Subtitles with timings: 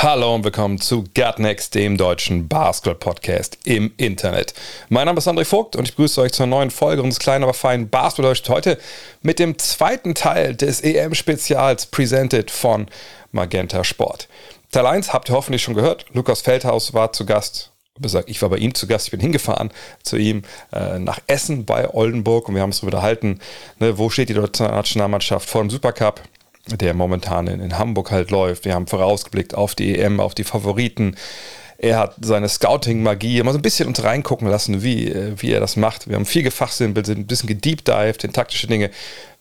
[0.00, 4.54] Hallo und willkommen zu Gutnext, dem deutschen Basketball-Podcast im Internet.
[4.90, 7.52] Mein Name ist André Vogt und ich begrüße euch zur neuen Folge unseres kleinen, aber
[7.52, 8.78] feinen basketball heute
[9.22, 12.86] mit dem zweiten Teil des EM-Spezials presented von
[13.32, 14.28] Magenta Sport.
[14.70, 16.06] Teil 1 habt ihr hoffentlich schon gehört.
[16.12, 17.72] Lukas Feldhaus war zu Gast.
[18.26, 19.72] Ich war bei ihm zu Gast, ich bin hingefahren
[20.04, 23.40] zu ihm äh, nach Essen bei Oldenburg und wir haben uns darüber unterhalten,
[23.80, 26.22] ne, wo steht die deutsche Nationalmannschaft vor dem Supercup
[26.76, 28.64] der momentan in, in Hamburg halt läuft.
[28.64, 31.16] Wir haben vorausgeblickt auf die EM, auf die Favoriten.
[31.78, 35.60] Er hat seine Scouting-Magie immer so ein bisschen uns reingucken lassen, wie, äh, wie er
[35.60, 36.08] das macht.
[36.08, 38.90] Wir haben viel gefachsimpelt, sind ein bisschen gedeepdived in taktische Dinge.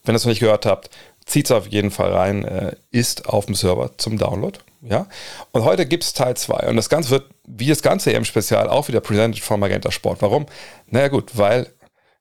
[0.04, 0.90] Wenn ihr es noch nicht gehört habt,
[1.26, 4.60] zieht es auf jeden Fall rein, äh, ist auf dem Server zum Download.
[4.82, 5.08] Ja?
[5.52, 6.70] Und heute gibt es Teil 2.
[6.70, 10.22] Und das Ganze wird, wie das ganze EM-Spezial, auch wieder presented von Magenta Sport.
[10.22, 10.46] Warum?
[10.90, 11.68] Naja gut, weil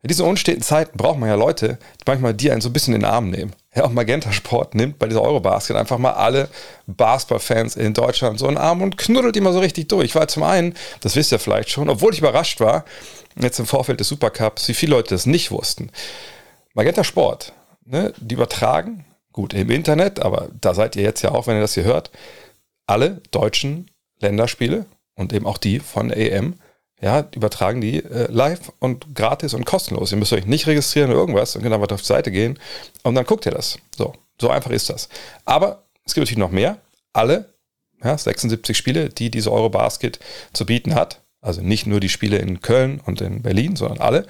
[0.02, 2.95] in diesen unsteten Zeiten braucht man ja Leute, die manchmal die einen so ein bisschen
[2.95, 3.52] in den Arm nehmen.
[3.77, 6.48] Ja, auch Magenta Sport nimmt bei dieser Eurobasket einfach mal alle
[6.86, 10.14] Basketball-Fans in Deutschland so in den Arm und knuddelt mal so richtig durch.
[10.14, 12.86] Weil zum einen, das wisst ihr vielleicht schon, obwohl ich überrascht war,
[13.38, 15.91] jetzt im Vorfeld des Supercups, wie viele Leute das nicht wussten.
[16.72, 17.52] Magenta Sport,
[17.84, 21.61] ne, die übertragen, gut, im Internet, aber da seid ihr jetzt ja auch, wenn ihr
[21.61, 22.11] das hier hört,
[22.86, 23.90] alle deutschen
[24.20, 26.55] Länderspiele und eben auch die von EM
[27.00, 30.12] ja, übertragen die äh, live und gratis und kostenlos.
[30.12, 32.58] Ihr müsst euch nicht registrieren oder irgendwas und könnt einfach auf die Seite gehen
[33.02, 33.78] und dann guckt ihr das.
[33.97, 35.08] So, so einfach ist das.
[35.44, 36.78] Aber es gibt natürlich noch mehr.
[37.12, 37.52] Alle
[38.02, 40.20] ja, 76 Spiele, die diese Eurobasket
[40.52, 44.27] zu bieten hat, also nicht nur die Spiele in Köln und in Berlin, sondern alle,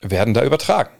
[0.00, 0.90] werden da übertragen.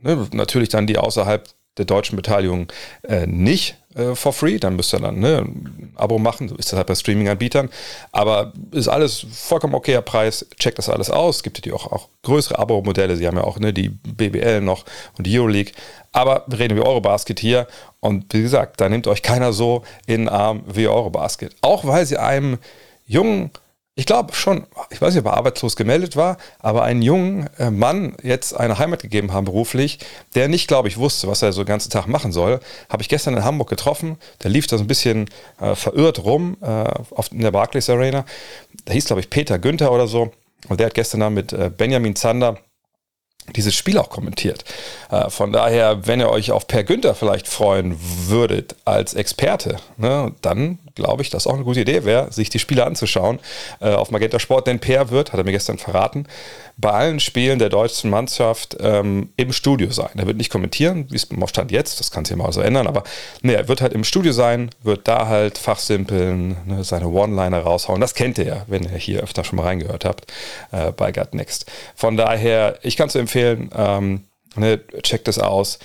[0.00, 2.72] Ne, natürlich dann die außerhalb der deutschen Beteiligung
[3.02, 6.72] äh, nicht äh, for free, dann müsst ihr dann ne, ein Abo machen, so ist
[6.72, 7.70] das halt bei Streaming-Anbietern.
[8.12, 11.36] Aber ist alles vollkommen okayer Preis, checkt das alles aus.
[11.36, 14.84] Es gibt ja auch, auch größere Abo-Modelle, sie haben ja auch ne, die BBL noch
[15.16, 15.72] und die Euroleague.
[16.12, 17.66] Aber wir reden über Eurobasket hier
[18.00, 21.54] und wie gesagt, da nimmt euch keiner so in den Arm wie Eurobasket.
[21.60, 22.58] Auch weil sie einem
[23.06, 23.50] jungen
[23.96, 27.70] ich glaube schon, ich weiß nicht, ob er arbeitslos gemeldet war, aber einen jungen äh,
[27.70, 30.00] Mann jetzt eine Heimat gegeben haben beruflich,
[30.34, 33.08] der nicht, glaube ich, wusste, was er so den ganzen Tag machen soll, habe ich
[33.08, 34.18] gestern in Hamburg getroffen.
[34.42, 38.24] Der lief da so ein bisschen äh, verirrt rum äh, auf, in der Barclays Arena.
[38.86, 40.32] Der hieß, glaube ich, Peter Günther oder so.
[40.68, 42.58] Und der hat gestern dann mit äh, Benjamin Zander
[43.54, 44.64] dieses Spiel auch kommentiert.
[45.10, 47.96] Äh, von daher, wenn ihr euch auf Per Günther vielleicht freuen
[48.26, 52.58] würdet als Experte, ne, dann glaube ich, dass auch eine gute Idee wäre, sich die
[52.58, 53.38] Spiele anzuschauen
[53.80, 54.66] äh, auf Magenta Sport.
[54.66, 56.26] Denn Per wird, hat er mir gestern verraten,
[56.76, 60.10] bei allen Spielen der deutschen Mannschaft ähm, im Studio sein.
[60.16, 62.86] Er wird nicht kommentieren, wie es im Stand jetzt, das kann sich mal so ändern,
[62.86, 63.04] aber
[63.42, 68.00] ne, er wird halt im Studio sein, wird da halt fachsimpeln, ne, seine One-Liner raushauen.
[68.00, 70.32] Das kennt ihr ja, wenn ihr hier öfter schon mal reingehört habt
[70.72, 71.70] äh, bei Gut Next.
[71.94, 74.24] Von daher, ich kann es empfehlen, ähm,
[74.56, 75.78] ne, checkt es aus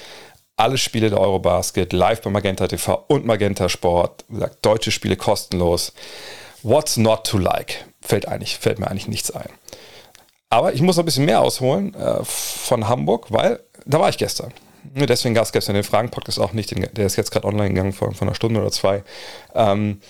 [0.59, 4.25] alle Spiele der Eurobasket live bei Magenta TV und Magenta Sport.
[4.27, 5.93] Wie gesagt, deutsche Spiele kostenlos.
[6.63, 7.85] What's not to like?
[8.01, 9.49] Fällt, eigentlich, fällt mir eigentlich nichts ein.
[10.49, 14.17] Aber ich muss noch ein bisschen mehr ausholen äh, von Hamburg, weil da war ich
[14.17, 14.51] gestern.
[14.83, 16.73] Deswegen gab es gestern den Fragen-Podcast auch nicht.
[16.97, 19.03] Der ist jetzt gerade online gegangen von, von einer Stunde oder zwei.
[19.55, 20.01] Ähm,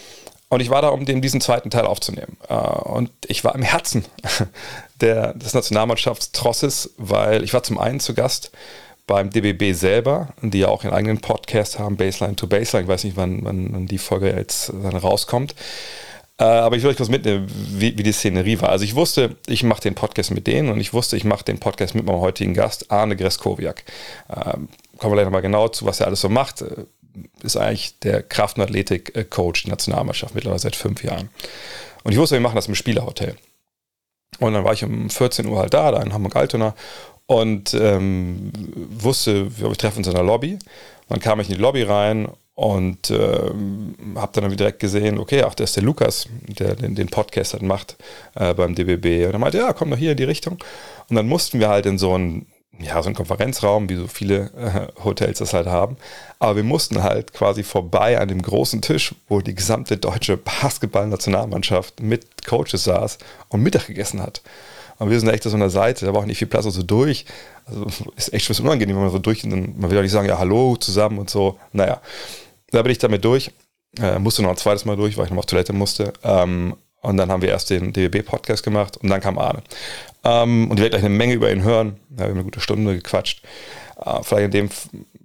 [0.48, 2.38] und ich war da, um den, diesen zweiten Teil aufzunehmen.
[2.48, 4.06] Äh, und ich war im Herzen
[5.02, 8.52] der, des Nationalmannschaftstrosses, weil ich war zum einen zu Gast
[9.10, 12.84] beim DBB selber, die ja auch ihren eigenen Podcast haben, Baseline to Baseline.
[12.84, 15.56] Ich weiß nicht, wann, wann die Folge jetzt dann rauskommt.
[16.38, 18.70] Äh, aber ich will euch kurz mitnehmen, wie, wie die Szenerie war.
[18.70, 21.60] Also ich wusste, ich mache den Podcast mit denen und ich wusste, ich mache den
[21.60, 23.84] Podcast mit meinem heutigen Gast, Arne Greskowiak.
[24.30, 26.62] Ähm, kommen wir gleich nochmal genau zu, was er alles so macht.
[26.62, 26.86] Äh,
[27.42, 31.30] ist eigentlich der Kraft- und Athletik-Coach der Nationalmannschaft, mittlerweile seit fünf Jahren.
[32.04, 33.36] Und ich wusste, wir machen das im Spielerhotel.
[34.40, 36.76] Und dann war ich um 14 Uhr halt da, da in Hamburg-Altona
[37.30, 38.52] und ähm,
[38.90, 40.58] wusste, wir treffen uns in der Lobby.
[41.10, 43.52] dann kam ich in die Lobby rein und äh,
[44.16, 47.62] habe dann direkt gesehen, okay, ach, das ist der Lukas, der den, den Podcast halt
[47.62, 47.98] macht
[48.34, 49.28] äh, beim DBB.
[49.28, 50.58] Und er meinte, ja, komm doch hier in die Richtung.
[51.08, 52.48] Und dann mussten wir halt in so einen,
[52.80, 55.98] ja, so einen Konferenzraum, wie so viele äh, Hotels das halt haben.
[56.40, 62.02] Aber wir mussten halt quasi vorbei an dem großen Tisch, wo die gesamte deutsche Basketball-Nationalmannschaft
[62.02, 64.42] mit Coaches saß und Mittag gegessen hat.
[65.00, 66.70] Und wir sind echt so an der Seite, da war auch nicht viel Platz, so
[66.70, 67.26] also durch.
[67.66, 70.28] Also ist echt schon unangenehm, wenn man so durch und man will ja nicht sagen,
[70.28, 71.58] ja, hallo zusammen und so.
[71.72, 72.02] Naja,
[72.72, 73.52] da bin ich damit durch.
[74.00, 76.14] Äh, musste noch ein zweites Mal durch, weil ich noch auf Toilette musste.
[76.24, 79.64] Ähm, Und dann haben wir erst den DWB-Podcast gemacht und dann kam Arne.
[80.26, 81.98] Ähm, und ihr werdet gleich eine Menge über ihn hören.
[82.12, 83.42] Ja, wir haben eine gute Stunde gequatscht.
[84.06, 84.70] Äh, vielleicht in dem,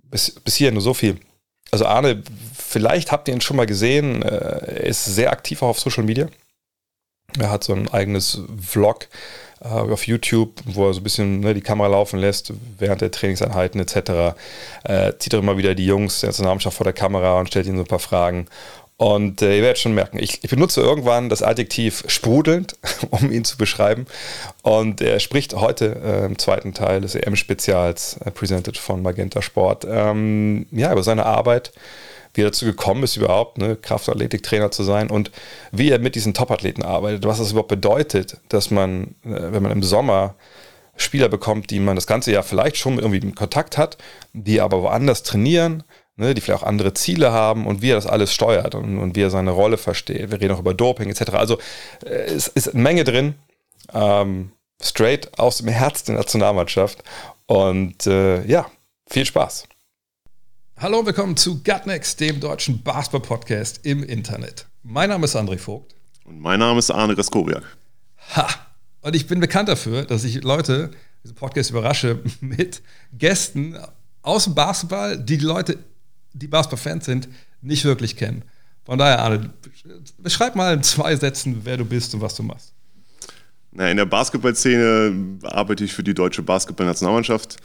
[0.09, 1.19] bis, bis hier nur so viel.
[1.73, 2.23] Also Arne,
[2.56, 4.23] vielleicht habt ihr ihn schon mal gesehen.
[4.23, 6.29] Äh, er ist sehr aktiv auch auf Social Media.
[7.41, 9.09] Er hat so ein eigenes Vlog
[9.64, 13.81] auf YouTube, wo er so ein bisschen ne, die Kamera laufen lässt während der Trainingseinheiten
[13.81, 14.37] etc.
[14.84, 17.78] Äh, zieht auch immer wieder die Jungs der Nationalmannschaft vor der Kamera und stellt ihnen
[17.78, 18.46] so ein paar Fragen.
[18.96, 22.76] Und äh, ihr werdet schon merken, ich, ich, benutze irgendwann das Adjektiv sprudelnd,
[23.11, 24.06] um ihn zu beschreiben.
[24.62, 29.84] Und er spricht heute äh, im zweiten Teil des EM-Spezials, äh, presented von Magenta Sport,
[29.88, 31.72] ähm, ja, über seine Arbeit,
[32.34, 35.31] wie er dazu gekommen ist, überhaupt ne, Kraftathletiktrainer zu sein und
[35.72, 39.72] wie er mit diesen Topathleten arbeitet, was das überhaupt bedeutet, dass man, äh, wenn man
[39.72, 40.34] im Sommer
[40.96, 43.98] Spieler bekommt, die man das ganze Jahr vielleicht schon irgendwie in Kontakt hat,
[44.32, 45.82] die aber woanders trainieren,
[46.16, 49.16] ne, die vielleicht auch andere Ziele haben und wie er das alles steuert und, und
[49.16, 50.30] wie er seine Rolle versteht.
[50.30, 51.32] Wir reden auch über Doping etc.
[51.32, 51.58] Also
[52.04, 53.34] äh, es ist eine Menge drin,
[53.92, 54.52] ähm,
[54.82, 57.02] straight aus dem Herz der Nationalmannschaft.
[57.46, 58.66] Und äh, ja,
[59.06, 59.69] viel Spaß.
[60.76, 64.67] Hallo und willkommen zu Gutnext, dem deutschen Basketball-Podcast im Internet.
[64.82, 65.94] Mein Name ist André Vogt.
[66.25, 67.62] Und mein Name ist Arne Raskowiak.
[68.35, 68.49] Ha!
[69.00, 70.91] Und ich bin bekannt dafür, dass ich Leute,
[71.23, 72.82] diesen Podcast überrasche, mit
[73.12, 73.79] Gästen
[74.23, 75.79] aus dem Basketball, die die Leute
[76.32, 77.29] die Basketball-Fans sind,
[77.62, 78.43] nicht wirklich kennen.
[78.85, 79.50] Von daher, Arne,
[80.19, 82.73] beschreib mal in zwei Sätzen, wer du bist und was du machst.
[83.71, 87.59] Na, in der Basketballszene arbeite ich für die deutsche Basketballnationalmannschaft.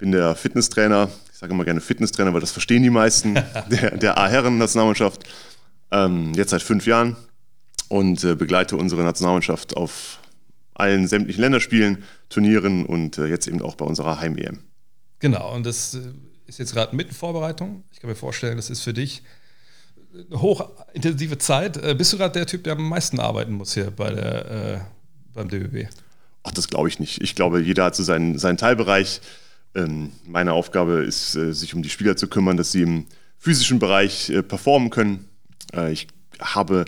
[0.00, 1.10] Bin der Fitnesstrainer.
[1.30, 3.34] Ich sage immer gerne Fitnesstrainer, weil das verstehen die meisten.
[3.70, 5.24] der, der A-Herren-Nationalmannschaft.
[5.90, 7.16] Ähm, jetzt seit fünf Jahren.
[7.88, 10.20] Und äh, begleite unsere Nationalmannschaft auf
[10.72, 14.60] allen sämtlichen Länderspielen, Turnieren und äh, jetzt eben auch bei unserer Heim-EM.
[15.18, 15.98] Genau, und das äh,
[16.46, 17.84] ist jetzt gerade mitten Vorbereitung.
[17.92, 19.22] Ich kann mir vorstellen, das ist für dich
[20.14, 21.76] eine hochintensive Zeit.
[21.76, 24.80] Äh, bist du gerade der Typ, der am meisten arbeiten muss hier bei der, äh,
[25.34, 25.88] beim DBB?
[26.42, 27.20] Ach, das glaube ich nicht.
[27.20, 29.20] Ich glaube, jeder hat so seinen, seinen Teilbereich.
[29.74, 33.06] Ähm, meine Aufgabe ist, äh, sich um die Spieler zu kümmern, dass sie im
[33.38, 35.28] physischen Bereich äh, performen können.
[35.72, 36.08] Äh, ich
[36.40, 36.84] habe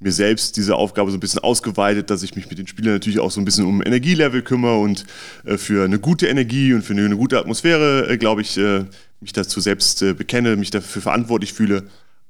[0.00, 3.18] mir selbst diese Aufgabe so ein bisschen ausgeweitet, dass ich mich mit den Spielern natürlich
[3.18, 5.04] auch so ein bisschen um Energielevel kümmere und
[5.44, 8.84] äh, für eine gute Energie und für eine, eine gute Atmosphäre, äh, glaube ich, äh,
[9.20, 11.88] mich dazu selbst bekenne, mich dafür verantwortlich fühle.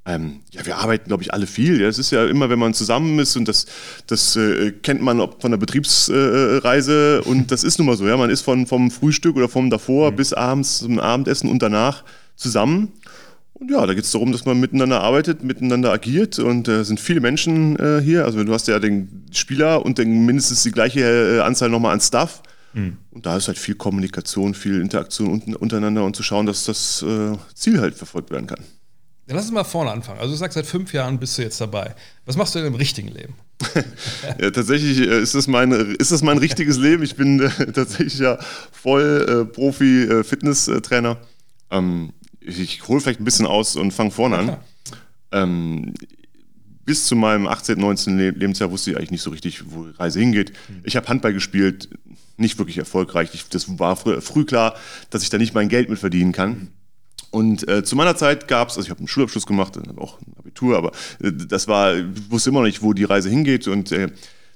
[0.08, 1.82] Ähm, ja, wir arbeiten, glaube ich, alle viel.
[1.82, 3.66] Es ist ja immer, wenn man zusammen ist und das,
[4.06, 8.08] das äh, kennt man von der Betriebsreise und das ist nun mal so.
[8.08, 10.16] Ja, man ist von, vom Frühstück oder vom davor mhm.
[10.16, 12.04] bis abends zum Abendessen und danach
[12.36, 12.92] zusammen.
[13.52, 16.84] Und ja, da geht es darum, dass man miteinander arbeitet, miteinander agiert und es äh,
[16.84, 18.24] sind viele Menschen äh, hier.
[18.24, 22.00] Also du hast ja den Spieler und den, mindestens die gleiche äh, Anzahl nochmal an
[22.00, 22.42] Staff.
[22.72, 22.96] Mhm.
[23.10, 27.36] Und da ist halt viel Kommunikation, viel Interaktion untereinander und zu schauen, dass das äh,
[27.54, 28.64] Ziel halt verfolgt werden kann.
[29.28, 30.18] Dann lass uns mal vorne anfangen.
[30.18, 31.94] Also du sagst, seit fünf Jahren bist du jetzt dabei.
[32.24, 33.34] Was machst du denn im richtigen Leben?
[34.40, 37.02] ja, tatsächlich äh, ist das, mein, ist das mein richtiges Leben.
[37.02, 38.38] Ich bin äh, tatsächlich ja
[38.72, 41.18] voll Profi-Fitness-Trainer.
[41.70, 44.56] Ähm, ich, ich hole vielleicht ein bisschen aus und fange vorne an.
[45.30, 45.92] Ähm,
[46.86, 48.18] bis zu meinem 18., 19.
[48.18, 50.52] Lebensjahr wusste ich eigentlich nicht so richtig, wo die Reise hingeht.
[50.68, 50.80] Mhm.
[50.84, 51.90] Ich habe Handball gespielt,
[52.38, 53.28] nicht wirklich erfolgreich.
[53.34, 54.74] Ich, das war früh, früh, klar,
[55.10, 56.68] dass ich da nicht mein Geld mit verdienen kann.
[57.30, 60.34] Und äh, zu meiner Zeit gab es, also ich habe einen Schulabschluss gemacht, auch ein
[60.38, 60.92] Abitur, aber
[61.22, 63.68] äh, das war, ich wusste immer noch nicht, wo die Reise hingeht.
[63.68, 64.08] Und äh,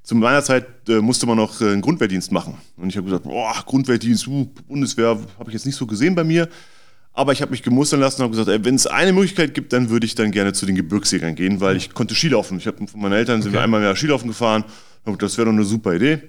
[0.02, 2.58] zu meiner Zeit äh, musste man noch äh, einen Grundwehrdienst machen.
[2.76, 6.24] Und ich habe gesagt, boah, Grundwehrdienst, uh, Bundeswehr, habe ich jetzt nicht so gesehen bei
[6.24, 6.48] mir.
[7.14, 9.90] Aber ich habe mich gemustern lassen und habe gesagt, wenn es eine Möglichkeit gibt, dann
[9.90, 12.56] würde ich dann gerne zu den Gebirgsjägern gehen, weil ich konnte Skilaufen.
[12.56, 13.42] Ich habe von meinen Eltern okay.
[13.44, 14.64] sind wir einmal mehr Skilaufen gefahren.
[15.18, 16.22] Das wäre doch eine super Idee.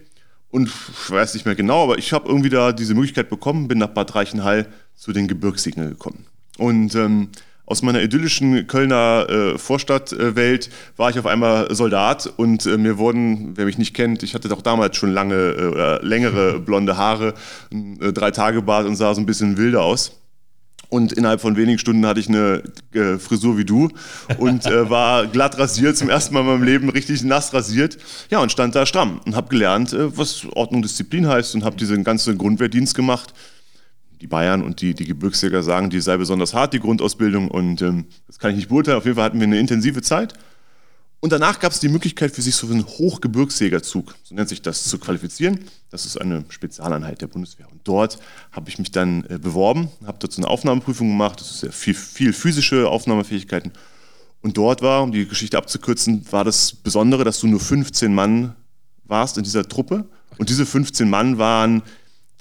[0.49, 3.79] Und ich weiß nicht mehr genau, aber ich habe irgendwie da diese Möglichkeit bekommen, bin
[3.79, 6.25] nach Bad Reichenhall zu den Gebirgsjägern gekommen.
[6.57, 7.29] Und ähm,
[7.65, 12.97] aus meiner idyllischen Kölner äh, Vorstadtwelt äh, war ich auf einmal Soldat und äh, mir
[12.97, 16.97] wurden, wer mich nicht kennt, ich hatte doch damals schon lange äh, oder längere blonde
[16.97, 17.33] Haare,
[17.71, 20.19] äh, drei Tage Bart und sah so ein bisschen wilder aus.
[20.89, 22.61] Und innerhalb von wenigen Stunden hatte ich eine
[22.93, 23.89] äh, Frisur wie du
[24.37, 27.97] und äh, war glatt rasiert, zum ersten Mal in meinem Leben richtig nass rasiert.
[28.29, 31.77] Ja, und stand da stramm und habe gelernt, äh, was Ordnung Disziplin heißt und habe
[31.77, 33.33] diesen ganzen Grundwehrdienst gemacht.
[34.23, 37.49] Die Bayern und die, die Gebirgsjäger sagen, die sei besonders hart, die Grundausbildung.
[37.51, 38.97] Und ähm, das kann ich nicht beurteilen.
[38.97, 40.33] Auf jeden Fall hatten wir eine intensive Zeit.
[41.19, 44.85] Und danach gab es die Möglichkeit für sich so einen Hochgebirgsjägerzug, so nennt sich das,
[44.85, 45.59] zu qualifizieren.
[45.89, 47.69] Das ist eine Spezialeinheit der Bundeswehr.
[47.69, 48.17] Und dort
[48.53, 51.41] habe ich mich dann äh, beworben, habe so eine Aufnahmeprüfung gemacht.
[51.41, 53.73] Das ist sehr viel, viel physische Aufnahmefähigkeiten.
[54.41, 58.55] Und dort war, um die Geschichte abzukürzen, war das Besondere, dass du nur 15 Mann
[59.03, 60.05] warst in dieser Truppe.
[60.37, 61.83] Und diese 15 Mann waren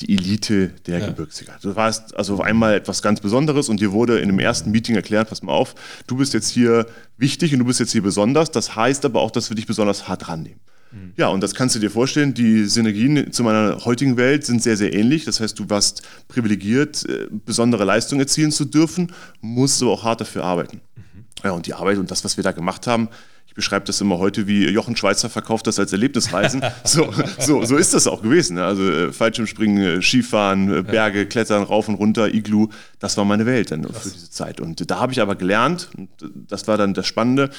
[0.02, 1.06] die Elite der ja.
[1.06, 1.59] Gebirgsjäger.
[1.62, 4.94] Du warst also auf einmal etwas ganz Besonderes und dir wurde in dem ersten Meeting
[4.97, 5.75] erklärt, pass mal auf,
[6.06, 8.50] du bist jetzt hier wichtig und du bist jetzt hier besonders.
[8.50, 10.61] Das heißt aber auch, dass wir dich besonders hart rannehmen.
[10.90, 11.12] Mhm.
[11.16, 14.76] Ja, und das kannst du dir vorstellen, die Synergien zu meiner heutigen Welt sind sehr,
[14.76, 15.25] sehr ähnlich.
[15.25, 20.21] Das heißt, du warst privilegiert, äh, besondere Leistungen erzielen zu dürfen, musst aber auch hart
[20.21, 20.80] dafür arbeiten.
[20.97, 21.25] Mhm.
[21.44, 23.09] Ja, und die Arbeit und das, was wir da gemacht haben,
[23.52, 26.64] ich beschreibe das immer heute wie Jochen Schweizer verkauft das als Erlebnisreisen.
[26.85, 28.54] so, so, so ist das auch gewesen.
[28.54, 28.64] Ne?
[28.64, 32.68] Also äh, Fallschirmspringen, äh, Skifahren, äh, Berge, Klettern, rauf und runter, Iglu,
[32.99, 34.04] das war meine Welt dann Krass.
[34.04, 34.59] für diese Zeit.
[34.59, 36.09] Und da habe ich aber gelernt, und
[36.49, 37.50] das war dann das Spannende,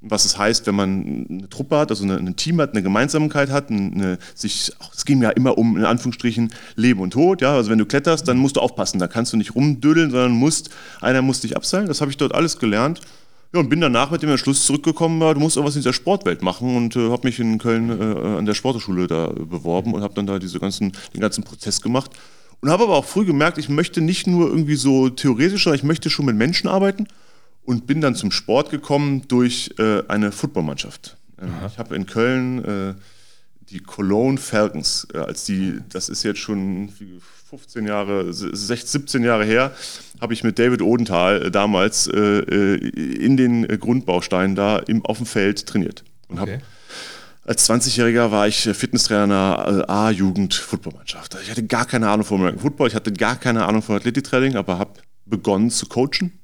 [0.00, 3.70] was es heißt, wenn man eine Truppe hat, also ein Team hat, eine Gemeinsamkeit hat,
[3.70, 7.78] eine, sich, es ging ja immer um, in Anführungsstrichen, Leben und Tod, ja, also wenn
[7.78, 10.70] du kletterst, dann musst du aufpassen, da kannst du nicht rumdödeln, sondern musst,
[11.02, 13.02] einer muss dich abseilen, das habe ich dort alles gelernt
[13.54, 16.42] ja, und bin danach mit dem Entschluss zurückgekommen, du musst auch was in dieser Sportwelt
[16.42, 20.14] machen und äh, habe mich in Köln äh, an der Sportschule da beworben und habe
[20.14, 22.12] dann da diese ganzen, den ganzen Prozess gemacht.
[22.60, 25.84] Und habe aber auch früh gemerkt, ich möchte nicht nur irgendwie so theoretisch, sondern ich
[25.84, 27.08] möchte schon mit Menschen arbeiten
[27.64, 31.16] und bin dann zum Sport gekommen durch äh, eine Footballmannschaft.
[31.40, 32.94] Ähm, ich habe in Köln äh,
[33.72, 36.90] die Cologne Falcons, äh, als die, das ist jetzt schon
[37.50, 39.72] 15 Jahre, 16, 17 Jahre her,
[40.20, 45.16] habe ich mit David Odenthal äh, damals äh, äh, in den Grundbausteinen da im, auf
[45.18, 46.04] dem Feld trainiert.
[46.28, 46.52] Und okay.
[46.52, 46.62] habe
[47.44, 51.36] als 20-Jähriger war ich Fitnesstrainer einer A-Jugend-Footballmannschaft.
[51.42, 54.54] Ich hatte gar keine Ahnung von American Football, ich hatte gar keine Ahnung von Athletiktraining,
[54.54, 56.38] aber habe begonnen zu coachen.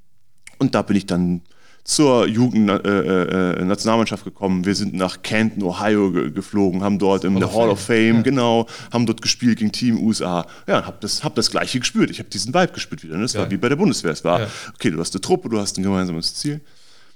[0.58, 1.42] Und da bin ich dann
[1.88, 4.66] zur Jugendnationalmannschaft äh, äh, gekommen.
[4.66, 8.22] Wir sind nach Canton, Ohio ge geflogen, haben dort in der Hall of Fame, ja.
[8.22, 10.46] genau, haben dort gespielt gegen Team USA.
[10.66, 12.10] Ja, hab das, hab das Gleiche gespürt.
[12.10, 13.16] Ich habe diesen Vibe gespürt wieder.
[13.16, 13.22] Ne?
[13.22, 13.40] Das ja.
[13.40, 14.12] war wie bei der Bundeswehr.
[14.12, 14.48] Es war, ja.
[14.74, 16.60] okay, du hast eine Truppe, du hast ein gemeinsames Ziel.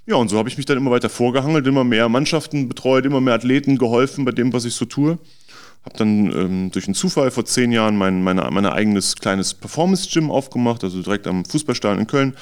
[0.07, 3.21] Ja, und so habe ich mich dann immer weiter vorgehangelt, immer mehr Mannschaften betreut, immer
[3.21, 5.19] mehr Athleten geholfen bei dem, was ich so tue.
[5.85, 10.31] Habe dann ähm, durch einen Zufall vor zehn Jahren mein, meine, mein eigenes kleines Performance-Gym
[10.31, 12.33] aufgemacht, also direkt am Fußballstadion in Köln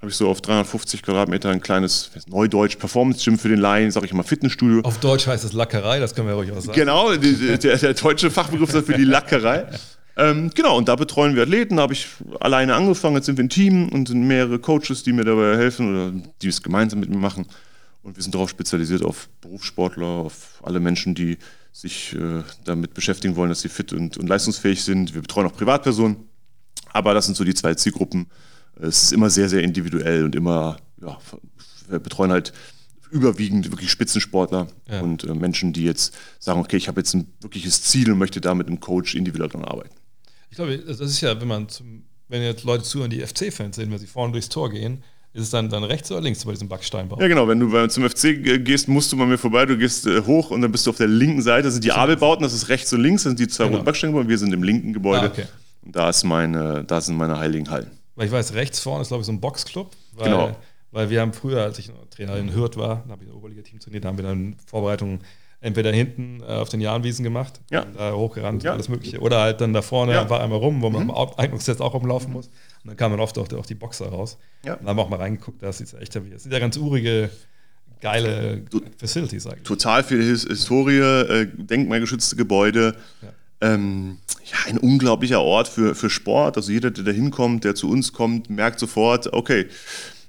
[0.00, 4.06] habe ich so auf 350 Quadratmeter ein kleines Neudeutsch Performance Gym für den Laien, sage
[4.06, 4.82] ich immer Fitnessstudio.
[4.82, 6.78] Auf Deutsch heißt es Lackerei, das können wir ruhig auch sagen.
[6.78, 9.66] Genau, die, der, der, deutsche Fachbegriff dafür die Lackerei.
[10.16, 12.08] ähm, genau, und da betreuen wir Athleten, da habe ich
[12.40, 15.94] alleine angefangen, jetzt sind wir ein Team und sind mehrere Coaches, die mir dabei helfen
[15.94, 17.46] oder die es gemeinsam mit mir machen.
[18.02, 21.38] Und wir sind darauf spezialisiert auf Berufssportler, auf alle Menschen, die
[21.72, 25.14] sich äh, damit beschäftigen wollen, dass sie fit und, und leistungsfähig sind.
[25.14, 26.16] Wir betreuen auch Privatpersonen.
[26.92, 28.28] Aber das sind so die zwei Zielgruppen,
[28.80, 31.18] es ist immer sehr, sehr individuell und immer, ja,
[31.88, 32.52] wir betreuen halt
[33.10, 35.00] überwiegend wirklich Spitzensportler ja.
[35.00, 38.40] und äh, Menschen, die jetzt sagen, okay, ich habe jetzt ein wirkliches Ziel und möchte
[38.40, 39.94] da mit einem Coach individuell dran arbeiten.
[40.50, 43.90] Ich glaube, das ist ja, wenn man zum, wenn jetzt Leute zuhören, die FC-Fans sehen,
[43.90, 45.02] wenn sie vorne durchs Tor gehen,
[45.32, 47.20] ist es dann, dann rechts oder links bei diesem Backsteinbau?
[47.20, 47.46] Ja, genau.
[47.46, 49.66] Wenn du zum FC gehst, musst du mal mir vorbei.
[49.66, 51.64] Du gehst äh, hoch und dann bist du auf der linken Seite.
[51.64, 53.76] Das sind die Abelbauten, das ist rechts und links, das sind die zwei genau.
[53.76, 54.30] roten Backsteinbauten.
[54.30, 55.26] Wir sind im linken Gebäude.
[55.26, 55.44] Ah, okay.
[55.84, 57.90] Und da, ist meine, da sind meine heiligen Hallen.
[58.16, 59.92] Weil ich weiß, rechts vorne ist, glaube ich, so ein Boxclub.
[60.12, 60.56] Weil, genau.
[60.90, 63.78] Weil wir haben früher, als ich Trainer in Hürth war, da habe ich ein Oberliga-Team
[63.78, 65.20] trainiert, da haben wir dann Vorbereitungen
[65.60, 67.84] entweder hinten äh, auf den Jahnwiesen gemacht, ja.
[67.84, 68.72] da hochgerannt, ja.
[68.72, 69.20] alles Mögliche.
[69.20, 70.30] Oder halt dann da vorne ja.
[70.30, 71.10] war einmal rum, wo man mhm.
[71.10, 72.46] am Eignungstest auch rumlaufen muss.
[72.46, 74.38] Und dann kamen dann oft auch, auch die Boxer raus.
[74.64, 74.74] Ja.
[74.74, 76.30] Und dann haben wir auch mal reingeguckt, das sieht echt wie.
[76.30, 77.30] Das sind ja ganz urige,
[78.00, 78.62] geile
[78.98, 79.64] Facilities eigentlich.
[79.64, 82.96] Total viel Historie, äh, denkmalgeschützte Gebäude.
[83.60, 86.56] Ähm, ja, ein unglaublicher Ort für, für Sport.
[86.56, 89.66] Also jeder, der da hinkommt, der zu uns kommt, merkt sofort, okay,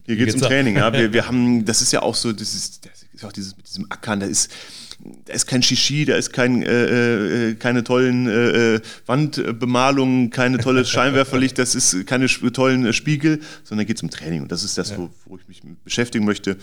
[0.05, 0.77] hier geht es um Training.
[0.77, 0.91] Ja.
[0.93, 3.67] Wir, wir haben, das ist ja auch so, das ist, das ist auch dieses mit
[3.67, 4.51] diesem Ackern, da ist,
[5.25, 10.57] da ist kein Shishi, da ist kein, äh, äh, keine tollen äh, äh Wandbemalungen, keine
[10.57, 14.41] tolles Scheinwerferlicht, das ist keine tollen Spiegel, sondern da geht es um Training.
[14.41, 14.97] Und das ist das, ja.
[14.97, 16.57] wo, wo ich mich beschäftigen möchte.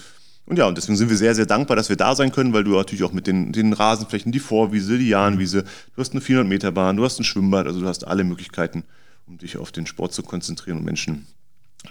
[0.47, 2.65] Und ja, und deswegen sind wir sehr, sehr dankbar, dass wir da sein können, weil
[2.65, 6.97] du natürlich auch mit den, den Rasenflächen, die Vorwiese, die Jahnwiese, du hast eine 400-Meter-Bahn,
[6.97, 8.85] du hast ein Schwimmbad, also du hast alle Möglichkeiten,
[9.27, 11.27] um dich auf den Sport zu konzentrieren und Menschen,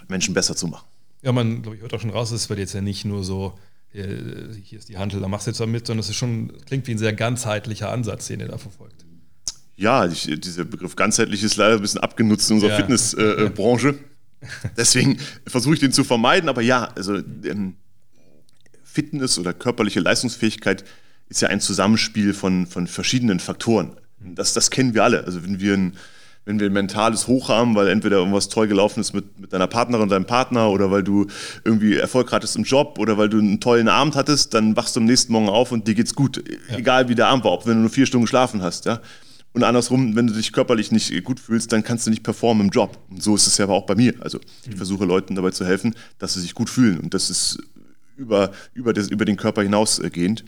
[0.06, 0.86] Menschen besser zu machen.
[1.22, 3.58] Ja, man, glaube ich, hört auch schon raus, es wird jetzt ja nicht nur so,
[3.90, 6.86] hier, hier ist die Handel, da machst du jetzt damit, sondern es ist schon, klingt
[6.86, 9.04] wie ein sehr ganzheitlicher Ansatz, den ihr da verfolgt.
[9.76, 12.76] Ja, ich, dieser Begriff ganzheitlich ist leider ein bisschen abgenutzt in unserer ja.
[12.76, 13.88] Fitnessbranche.
[13.88, 13.94] Äh,
[14.76, 17.74] Deswegen versuche ich den zu vermeiden, aber ja, also ähm,
[18.94, 20.84] Fitness oder körperliche Leistungsfähigkeit
[21.28, 23.96] ist ja ein Zusammenspiel von, von verschiedenen Faktoren.
[24.20, 25.24] Das, das kennen wir alle.
[25.24, 25.94] Also wenn wir ein,
[26.44, 29.66] wenn wir ein mentales Hoch haben, weil entweder irgendwas toll gelaufen ist mit, mit deiner
[29.66, 31.26] Partnerin, deinem Partner oder weil du
[31.64, 35.00] irgendwie Erfolg hattest im Job oder weil du einen tollen Abend hattest, dann wachst du
[35.00, 36.42] am nächsten Morgen auf und dir geht's gut.
[36.70, 36.76] Ja.
[36.78, 38.84] Egal wie der Abend war, ob wenn du nur vier Stunden geschlafen hast.
[38.84, 39.00] Ja?
[39.54, 42.70] Und andersrum, wenn du dich körperlich nicht gut fühlst, dann kannst du nicht performen im
[42.70, 42.98] Job.
[43.10, 44.14] Und so ist es ja aber auch bei mir.
[44.20, 44.76] Also ich mhm.
[44.76, 47.00] versuche Leuten dabei zu helfen, dass sie sich gut fühlen.
[47.00, 47.58] Und das ist
[48.16, 50.44] über, über, das, über den Körper hinausgehend.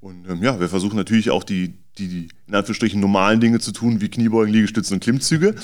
[0.00, 3.70] Und ähm, ja, wir versuchen natürlich auch die, die, die in Anführungsstrichen normalen Dinge zu
[3.70, 5.54] tun, wie Kniebeugen, Liegestützen und Klimmzüge.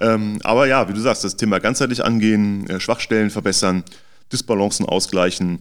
[0.00, 3.84] Ähm, aber ja, wie du sagst, das Thema ganzheitlich angehen, äh, Schwachstellen verbessern,
[4.32, 5.60] Disbalancen ausgleichen,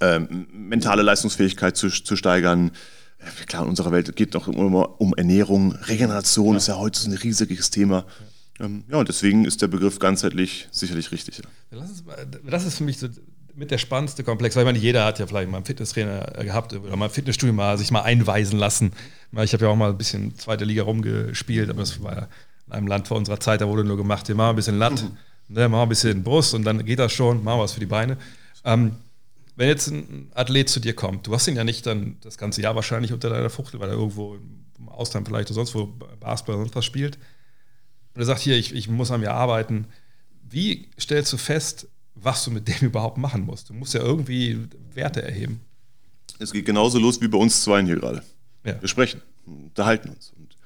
[0.00, 2.72] ähm, mentale Leistungsfähigkeit zu, zu steigern.
[3.18, 6.56] Äh, klar, in unserer Welt geht es doch immer um Ernährung, Regeneration ja.
[6.56, 8.04] ist ja heute so ein riesiges Thema.
[8.58, 8.66] Ja.
[8.66, 11.38] Ähm, ja, und deswegen ist der Begriff ganzheitlich sicherlich richtig.
[11.70, 11.80] Ja.
[12.50, 13.08] Das ist für mich so
[13.54, 16.72] mit der spannendste Komplex, weil ich meine, jeder hat ja vielleicht mal einen Fitnesstrainer gehabt
[16.72, 18.92] oder mal ein Fitnessstudio mal sich mal einweisen lassen.
[19.42, 22.28] Ich habe ja auch mal ein bisschen zweite Liga rumgespielt, aber das war ja
[22.66, 25.02] in einem Land vor unserer Zeit, da wurde nur gemacht, hier machen ein bisschen Latt,
[25.02, 25.16] mhm.
[25.48, 27.80] ne, machen wir ein bisschen Brust und dann geht das schon, machen wir was für
[27.80, 28.16] die Beine.
[28.64, 28.96] Ähm,
[29.56, 32.62] wenn jetzt ein Athlet zu dir kommt, du hast ihn ja nicht dann das ganze
[32.62, 34.36] Jahr wahrscheinlich unter deiner Fuchtel, weil er irgendwo
[34.78, 35.86] im Ausland vielleicht oder sonst wo
[36.18, 37.18] Basketball oder sonst was spielt.
[38.14, 39.86] Und er sagt, hier, ich, ich muss an mir arbeiten.
[40.48, 41.88] Wie stellst du fest,
[42.22, 43.70] was du mit dem überhaupt machen musst.
[43.70, 44.58] Du musst ja irgendwie
[44.94, 45.60] Werte erheben.
[46.38, 48.22] Es geht genauso los wie bei uns zwei hier gerade.
[48.64, 48.80] Ja.
[48.80, 50.32] Wir sprechen, unterhalten uns.
[50.36, 50.56] Und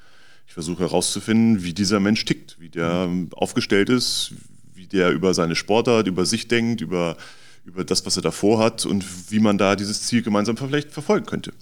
[0.47, 3.33] ich versuche herauszufinden, wie dieser Mensch tickt, wie der mhm.
[3.33, 4.35] aufgestellt ist,
[4.75, 7.17] wie der über seine Sportart, über sich denkt, über,
[7.65, 11.27] über das, was er davor hat und wie man da dieses Ziel gemeinsam vielleicht verfolgen
[11.27, 11.53] könnte.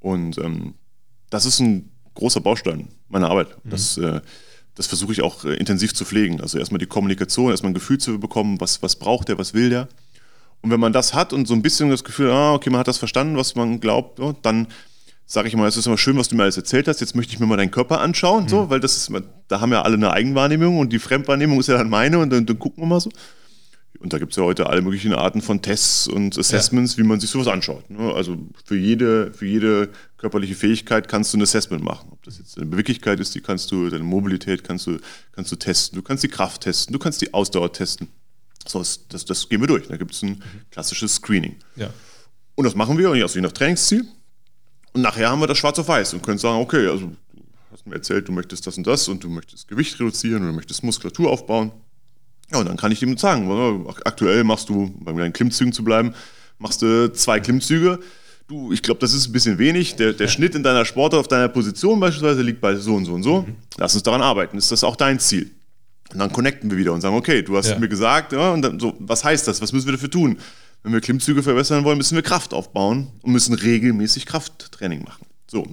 [0.00, 0.74] Und ähm,
[1.30, 3.48] das ist ein großer Baustein meiner Arbeit.
[3.64, 3.70] Mhm.
[3.70, 4.20] Das, äh,
[4.74, 6.40] das versuche ich auch äh, intensiv zu pflegen.
[6.40, 9.70] Also erstmal die Kommunikation, erstmal ein Gefühl zu bekommen, was, was braucht der, was will
[9.70, 9.88] der.
[10.62, 12.88] Und wenn man das hat und so ein bisschen das Gefühl, ah, okay, man hat
[12.88, 14.66] das verstanden, was man glaubt, ja, dann
[15.26, 17.00] sage ich mal, es ist immer schön, was du mir alles erzählt hast.
[17.00, 18.48] Jetzt möchte ich mir mal deinen Körper anschauen, mhm.
[18.48, 19.12] so, weil das ist,
[19.48, 22.46] da haben ja alle eine Eigenwahrnehmung und die Fremdwahrnehmung ist ja dann meine und dann,
[22.46, 23.10] dann gucken wir mal so.
[24.00, 27.02] Und da gibt es ja heute alle möglichen Arten von Tests und Assessments, ja.
[27.02, 27.88] wie man sich sowas anschaut.
[27.88, 28.12] Ne?
[28.12, 29.90] Also für jede, für jede
[30.24, 32.08] körperliche Fähigkeit kannst du ein Assessment machen.
[32.10, 34.96] Ob das jetzt eine Beweglichkeit ist, die kannst du, deine Mobilität kannst du,
[35.32, 35.96] kannst du testen.
[35.96, 38.08] Du kannst die Kraft testen, du kannst die Ausdauer testen.
[38.66, 39.86] So, das, das, gehen wir durch.
[39.86, 41.56] Da gibt es ein klassisches Screening.
[41.76, 41.90] Ja.
[42.54, 44.08] Und das machen wir, also je nach Trainingsziel.
[44.94, 47.86] Und nachher haben wir das schwarz auf weiß und können sagen, okay, also du hast
[47.86, 50.82] mir erzählt, du möchtest das und das und du möchtest Gewicht reduzieren und du möchtest
[50.82, 51.70] Muskulatur aufbauen.
[52.50, 56.14] Ja, und dann kann ich dem sagen, aktuell machst du, bei meinen Klimmzügen zu bleiben,
[56.56, 58.00] machst du zwei Klimmzüge.
[58.46, 59.96] Du, ich glaube, das ist ein bisschen wenig.
[59.96, 63.14] Der, der Schnitt in deiner Sportart auf deiner Position beispielsweise liegt bei so und so
[63.14, 63.42] und so.
[63.42, 63.56] Mhm.
[63.78, 64.58] Lass uns daran arbeiten.
[64.58, 65.50] Ist das auch dein Ziel?
[66.12, 67.78] Und dann connecten wir wieder und sagen, okay, du hast ja.
[67.78, 69.62] mir gesagt, ja, und dann so, was heißt das?
[69.62, 70.38] Was müssen wir dafür tun?
[70.82, 75.24] Wenn wir Klimmzüge verbessern wollen, müssen wir Kraft aufbauen und müssen regelmäßig Krafttraining machen.
[75.46, 75.66] So,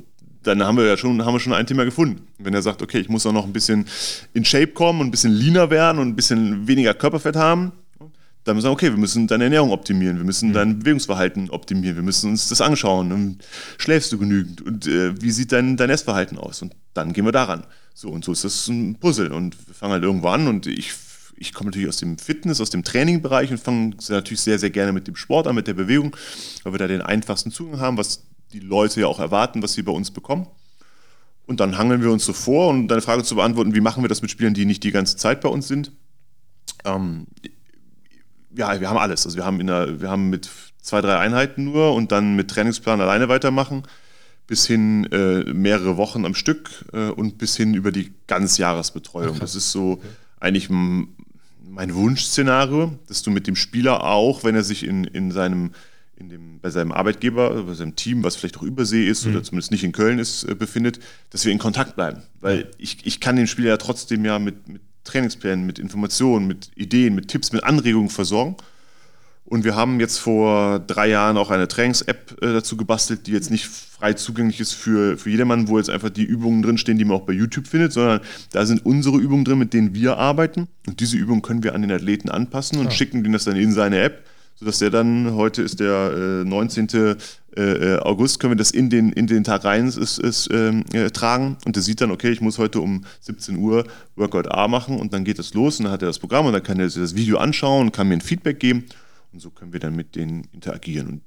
[0.44, 2.26] dann haben wir ja schon, haben wir schon ein Thema gefunden.
[2.38, 3.86] Wenn er sagt, okay, ich muss auch noch ein bisschen
[4.34, 7.74] in Shape kommen und ein bisschen leaner werden und ein bisschen weniger Körperfett haben,
[8.44, 10.54] dann müssen wir sagen, okay, wir müssen deine Ernährung optimieren, wir müssen mhm.
[10.54, 13.12] dein Bewegungsverhalten optimieren, wir müssen uns das anschauen.
[13.12, 13.44] Und
[13.78, 16.62] schläfst du genügend und äh, wie sieht dein, dein Essverhalten aus?
[16.62, 17.66] Und dann gehen wir daran.
[17.94, 19.32] So und so ist das ein Puzzle.
[19.32, 20.92] Und wir fangen halt irgendwo an und ich,
[21.38, 24.92] ich komme natürlich aus dem Fitness, aus dem Trainingbereich und fange natürlich sehr, sehr gerne
[24.92, 26.16] mit dem Sport an, mit der Bewegung,
[26.64, 28.24] weil wir da den einfachsten Zugang haben, was
[28.54, 30.48] die Leute ja auch erwarten, was sie bei uns bekommen.
[31.46, 34.10] Und dann hangeln wir uns so vor, um deine Frage zu beantworten, wie machen wir
[34.10, 35.92] das mit Spielern, die nicht die ganze Zeit bei uns sind?
[36.86, 37.28] Ähm,
[38.56, 39.26] ja, wir haben alles.
[39.26, 40.50] Also wir haben, in der, wir haben mit
[40.82, 43.84] zwei, drei Einheiten nur und dann mit Trainingsplan alleine weitermachen,
[44.48, 49.40] bis hin äh, mehrere Wochen am Stück äh, und bis hin über die Ganzjahresbetreuung.
[49.40, 50.02] Das ist so
[50.40, 55.72] eigentlich mein Wunschszenario, dass du mit dem Spieler auch, wenn er sich in, in seinem
[56.22, 59.32] in dem, bei seinem Arbeitgeber, bei seinem Team, was vielleicht auch übersee ist mhm.
[59.32, 61.00] oder zumindest nicht in Köln ist, äh, befindet,
[61.32, 62.22] dass wir in Kontakt bleiben.
[62.40, 66.72] Weil ich, ich kann den Spieler ja trotzdem ja mit, mit Trainingsplänen, mit Informationen, mit
[66.76, 68.56] Ideen, mit Tipps, mit Anregungen versorgen.
[69.46, 73.52] Und wir haben jetzt vor drei Jahren auch eine Trainings-App äh, dazu gebastelt, die jetzt
[73.52, 77.18] nicht frei zugänglich ist für, für jedermann, wo jetzt einfach die Übungen drinstehen, die man
[77.18, 80.70] auch bei YouTube findet, sondern da sind unsere Übungen drin, mit denen wir arbeiten.
[80.88, 82.92] Und diese Übungen können wir an den Athleten anpassen und ja.
[82.92, 84.24] schicken denen das dann in seine App
[84.62, 87.16] sodass der dann, heute ist der äh, 19.
[87.56, 90.86] Äh, äh, August, können wir das in den, in den Tag rein ist, ist, ähm,
[90.94, 91.58] äh, tragen.
[91.66, 93.86] Und der sieht dann, okay, ich muss heute um 17 Uhr
[94.16, 96.54] Workout A machen und dann geht das los und dann hat er das Programm und
[96.54, 98.86] dann kann er sich das Video anschauen und kann mir ein Feedback geben.
[99.34, 101.08] Und so können wir dann mit denen interagieren.
[101.08, 101.22] Und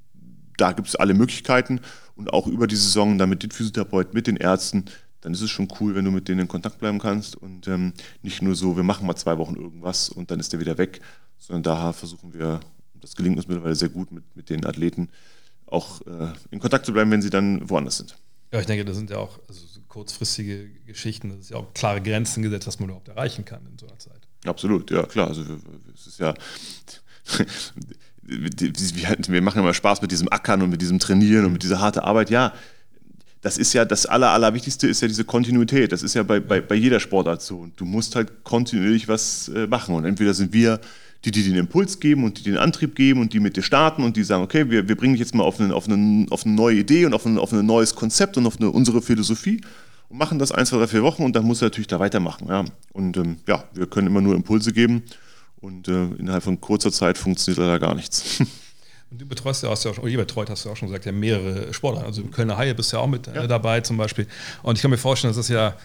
[0.56, 1.80] da gibt es alle Möglichkeiten.
[2.16, 4.84] Und auch über die Saison dann mit den Physiotherapeuten, mit den Ärzten,
[5.20, 7.36] dann ist es schon cool, wenn du mit denen in Kontakt bleiben kannst.
[7.36, 10.60] Und ähm, nicht nur so, wir machen mal zwei Wochen irgendwas und dann ist der
[10.60, 11.00] wieder weg,
[11.38, 12.60] sondern da versuchen wir
[13.04, 15.10] das gelingt uns mittlerweile sehr gut, mit, mit den Athleten
[15.66, 18.16] auch äh, in Kontakt zu bleiben, wenn sie dann woanders sind.
[18.52, 21.72] Ja, ich denke, das sind ja auch also so kurzfristige Geschichten, das ist ja auch
[21.74, 24.20] klare Grenzen gesetzt, was man überhaupt erreichen kann in so einer Zeit.
[24.44, 25.28] Absolut, ja klar.
[25.28, 25.42] Also
[25.94, 26.34] es ist ja
[28.26, 32.00] wir machen immer Spaß mit diesem Ackern und mit diesem Trainieren und mit dieser harten
[32.00, 32.30] Arbeit.
[32.30, 32.52] Ja,
[33.42, 35.92] das ist ja das Aller, Allerwichtigste ist ja diese Kontinuität.
[35.92, 37.58] Das ist ja bei, bei, bei jeder Sportart so.
[37.58, 39.94] Und du musst halt kontinuierlich was äh, machen.
[39.94, 40.80] Und entweder sind wir
[41.24, 44.02] die dir den Impuls geben und die den Antrieb geben und die mit dir starten
[44.04, 46.44] und die sagen, okay, wir, wir bringen dich jetzt mal auf eine, auf, eine, auf
[46.44, 49.60] eine neue Idee und auf ein, auf ein neues Konzept und auf eine, unsere Philosophie
[50.08, 52.48] und machen das ein, zwei, drei, vier Wochen und dann musst du natürlich da weitermachen.
[52.48, 52.64] Ja.
[52.92, 55.02] Und ähm, ja, wir können immer nur Impulse geben
[55.60, 58.42] und äh, innerhalb von kurzer Zeit funktioniert leider gar nichts.
[59.10, 60.88] Und du betreust ja, hast ja auch schon, oder ihr betreut, hast du auch schon
[60.88, 62.04] gesagt, ja mehrere Sportler.
[62.04, 63.46] Also Kölner Haie bist ja auch mit äh, ja.
[63.46, 64.26] dabei zum Beispiel.
[64.64, 65.76] Und ich kann mir vorstellen, dass das ja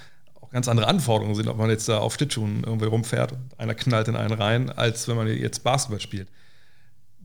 [0.49, 3.75] auch ganz andere Anforderungen sind, ob man jetzt da auf Schlittschuhen irgendwie rumfährt und einer
[3.75, 6.27] knallt in einen rein, als wenn man jetzt Basketball spielt.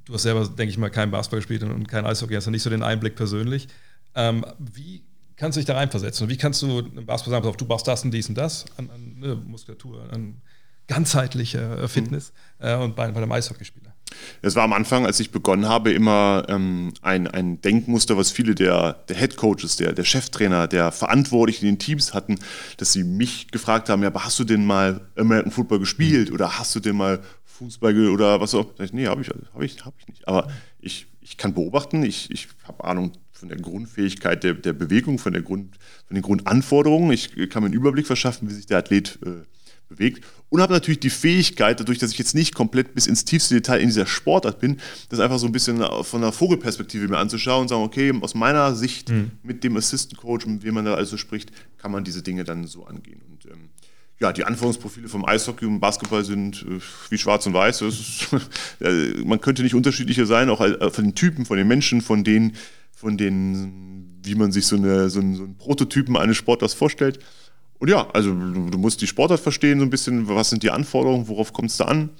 [0.05, 2.63] Du hast selber, denke ich mal, kein Basketball gespielt und kein Eishockey, hast du nicht
[2.63, 3.69] so den Einblick persönlich.
[4.15, 5.03] Ähm, wie
[5.37, 6.25] kannst du dich da reinversetzen?
[6.25, 8.91] Und wie kannst du im Basketball sagen, du brauchst das und dies und das an,
[8.91, 10.43] an ne, Muskulatur, an
[10.87, 12.67] ganzheitliche Fitness mhm.
[12.67, 13.94] äh, und bei, bei einem Eishockeyspieler?
[14.43, 18.55] Es war am Anfang, als ich begonnen habe, immer ähm, ein, ein Denkmuster, was viele
[18.55, 22.39] der, der Head Coaches, der, der Cheftrainer, der Verantwortlichen in den Teams hatten,
[22.77, 26.59] dass sie mich gefragt haben: Ja, aber hast du denn mal American Football gespielt oder
[26.59, 28.79] hast du denn mal Fußball oder was auch?
[28.81, 30.29] Ich, nee, habe ich, hab ich, hab ich nicht.
[30.29, 30.49] Aber
[30.81, 35.33] ich, ich kann beobachten, ich, ich habe Ahnung von der Grundfähigkeit der, der Bewegung, von,
[35.33, 37.13] der Grund, von den Grundanforderungen.
[37.13, 39.43] Ich kann mir einen Überblick verschaffen, wie sich der Athlet äh,
[39.89, 40.25] bewegt.
[40.49, 43.79] Und habe natürlich die Fähigkeit, dadurch, dass ich jetzt nicht komplett bis ins tiefste Detail
[43.79, 47.69] in dieser Sportart bin, das einfach so ein bisschen von einer Vogelperspektive mir anzuschauen und
[47.69, 49.33] sagen, okay, aus meiner Sicht mhm.
[49.43, 52.67] mit dem Assistant Coach, mit dem man da also spricht, kann man diese Dinge dann
[52.67, 53.23] so angehen.
[53.29, 53.71] Und ähm,
[54.21, 57.83] ja, die Anforderungsprofile vom Eishockey und Basketball sind äh, wie schwarz und weiß.
[57.83, 58.29] Ist,
[58.81, 62.23] äh, man könnte nicht unterschiedlicher sein, auch äh, von den Typen, von den Menschen, von
[62.25, 62.55] denen,
[62.95, 67.19] von den, wie man sich so, eine, so, einen, so einen Prototypen eines Sportlers vorstellt.
[67.79, 71.29] Und ja, also du musst die Sportart verstehen, so ein bisschen, was sind die Anforderungen,
[71.29, 72.11] worauf kommt es da an?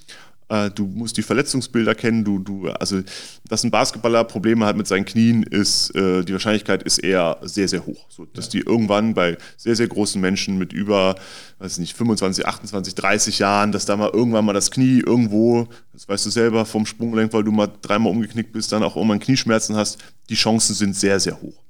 [0.49, 2.25] Äh, du musst die Verletzungsbilder kennen.
[2.25, 3.01] Du, du, also,
[3.49, 7.69] dass ein Basketballer Probleme hat mit seinen Knien, ist äh, die Wahrscheinlichkeit ist eher sehr,
[7.69, 8.07] sehr hoch.
[8.11, 8.51] So, dass ja.
[8.53, 11.15] die irgendwann bei sehr, sehr großen Menschen mit über,
[11.59, 16.09] weiß nicht, 25, 28, 30 Jahren, dass da mal irgendwann mal das Knie irgendwo, das
[16.09, 19.77] weißt du selber, vom Sprunggelenk, weil du mal dreimal umgeknickt bist, dann auch irgendwann Knieschmerzen
[19.77, 21.65] hast, die Chancen sind sehr, sehr hoch.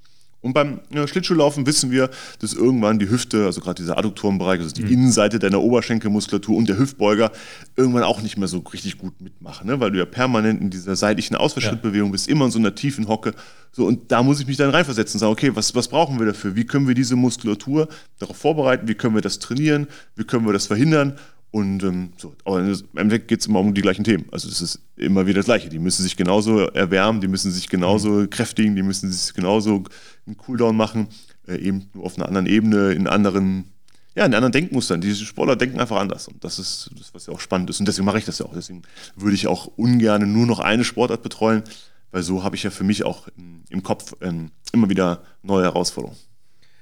[0.44, 4.74] Und beim ja, Schlittschuhlaufen wissen wir, dass irgendwann die Hüfte, also gerade dieser Adduktorenbereich, also
[4.74, 4.92] die mhm.
[4.92, 7.33] Innenseite deiner Oberschenkelmuskulatur und der Hüftbeuger
[7.76, 9.80] irgendwann auch nicht mehr so richtig gut mitmachen, ne?
[9.80, 13.33] weil du ja permanent in dieser seitlichen Ausfallschrittbewegung bist, immer in so einer tiefen Hocke.
[13.72, 16.26] So, und da muss ich mich dann reinversetzen und sagen, okay, was, was brauchen wir
[16.26, 16.54] dafür?
[16.54, 18.87] Wie können wir diese Muskulatur darauf vorbereiten?
[18.87, 19.87] Wie können wir das trainieren?
[20.14, 21.16] Wie können wir das verhindern?
[21.55, 24.25] Und ähm, so, aber im Endeffekt geht es immer um die gleichen Themen.
[24.33, 25.69] Also es ist immer wieder das Gleiche.
[25.69, 28.31] Die müssen sich genauso erwärmen, die müssen sich genauso mhm.
[28.31, 29.85] kräftigen, die müssen sich genauso
[30.27, 31.07] einen Cooldown machen,
[31.47, 33.71] äh, eben nur auf einer anderen Ebene, in anderen,
[34.17, 35.01] ja, in anderen Denkmustern.
[35.01, 36.27] Diese Sportler denken einfach anders.
[36.27, 37.79] Und das ist das, was ja auch spannend ist.
[37.79, 38.53] Und deswegen mache ich das ja auch.
[38.53, 38.83] Deswegen
[39.14, 41.62] würde ich auch ungern nur noch eine Sportart betreuen,
[42.11, 43.29] weil so habe ich ja für mich auch
[43.71, 46.19] im, Kopf ähm, immer wieder neue Herausforderungen.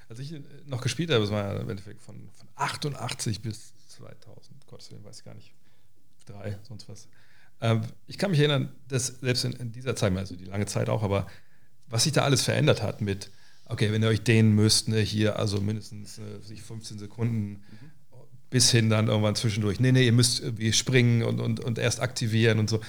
[0.08, 3.71] Als ich noch gespielt habe, das war ja im Endeffekt von, von 88 bis 2000
[4.72, 5.52] Gottes Willen, weiß ich gar nicht,
[6.26, 7.06] drei, sonst was.
[7.60, 10.88] Ähm, ich kann mich erinnern, dass selbst in, in, dieser Zeit, also die lange Zeit
[10.88, 11.26] auch, aber
[11.88, 13.30] was sich da alles verändert hat mit,
[13.66, 17.58] okay, wenn ihr euch dehnen müsst, ne, hier also mindestens äh, 15 Sekunden mhm.
[18.48, 22.00] bis hin dann irgendwann zwischendurch, nee, nee, ihr müsst irgendwie springen und, und, und erst
[22.00, 22.80] aktivieren und so.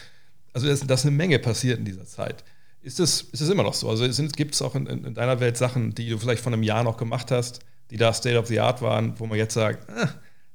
[0.54, 2.46] Also das, das ist eine Menge passiert in dieser Zeit.
[2.82, 3.90] Ist das, ist das immer noch so?
[3.90, 6.84] Also gibt es auch in, in, deiner Welt Sachen, die du vielleicht vor einem Jahr
[6.84, 10.10] noch gemacht hast, die da State of the Art waren, wo man jetzt sagt, ah,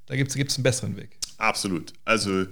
[0.09, 1.11] da gibt es einen besseren Weg?
[1.37, 1.93] Absolut.
[2.05, 2.47] Also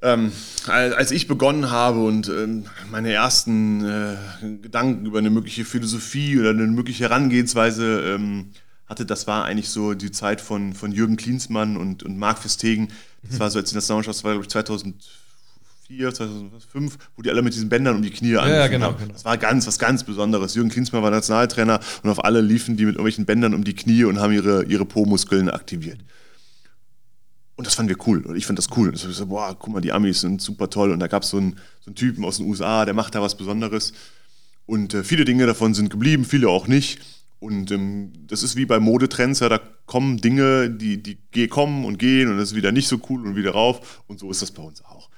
[0.00, 0.32] ähm,
[0.66, 4.16] als ich begonnen habe und ähm, meine ersten äh,
[4.62, 8.52] Gedanken über eine mögliche Philosophie oder eine mögliche Herangehensweise ähm,
[8.86, 12.88] hatte, das war eigentlich so die Zeit von, von Jürgen Klinsmann und, und Marc Verstegen.
[13.22, 13.40] Das mhm.
[13.40, 17.54] war so, als die Nationalmannschaft, das war glaube ich 2004, 2005, wo die alle mit
[17.54, 19.12] diesen Bändern um die Knie ja, ja, genau, genau.
[19.12, 20.54] Das war ganz, was ganz Besonderes.
[20.54, 24.04] Jürgen Klinsmann war Nationaltrainer und auf alle liefen die mit irgendwelchen Bändern um die Knie
[24.04, 25.98] und haben ihre, ihre Po-Muskeln aktiviert.
[27.58, 28.24] Und das fanden wir cool.
[28.24, 28.90] Und ich fand das cool.
[28.90, 30.92] Und so, boah, guck mal, die Amis sind super toll.
[30.92, 33.36] Und da gab so es so einen Typen aus den USA, der macht da was
[33.36, 33.92] Besonderes.
[34.64, 37.00] Und äh, viele Dinge davon sind geblieben, viele auch nicht.
[37.40, 41.98] Und ähm, das ist wie bei Modetrends, ja, da kommen Dinge, die, die kommen und
[41.98, 44.04] gehen und das ist wieder nicht so cool und wieder rauf.
[44.06, 45.10] Und so ist das bei uns auch.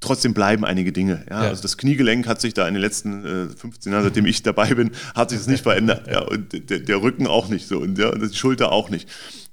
[0.00, 1.26] Trotzdem bleiben einige Dinge.
[1.28, 1.42] Ja?
[1.42, 1.48] ja.
[1.50, 4.72] Also das Kniegelenk hat sich da in den letzten äh, 15 Jahren, seitdem ich dabei
[4.72, 6.06] bin, hat sich das nicht verändert.
[6.06, 6.20] Ja?
[6.20, 9.06] Und der, der Rücken auch nicht so und, ja, und die Schulter auch nicht.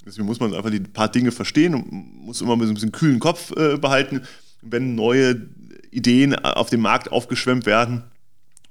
[0.06, 1.92] Deswegen muss man einfach die paar Dinge verstehen und
[2.26, 4.22] muss immer mit so ein bisschen kühlen Kopf äh, behalten,
[4.62, 5.48] wenn neue
[5.92, 8.04] Ideen auf dem Markt aufgeschwemmt werden.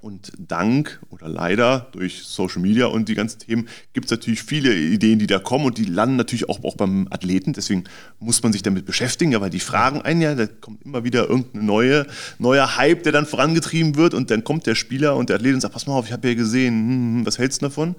[0.02, 4.74] Und dank oder leider durch Social Media und die ganzen Themen gibt es natürlich viele
[4.74, 7.52] Ideen, die da kommen und die landen natürlich auch, auch beim Athleten.
[7.52, 7.84] Deswegen
[8.18, 11.66] muss man sich damit beschäftigen, aber die fragen einen ja, da kommt immer wieder irgendein
[11.66, 12.06] neue,
[12.38, 15.60] neuer Hype, der dann vorangetrieben wird und dann kommt der Spieler und der Athlet und
[15.60, 17.94] sagt, pass mal auf, ich habe ja gesehen, hm, hm, was hältst du davon?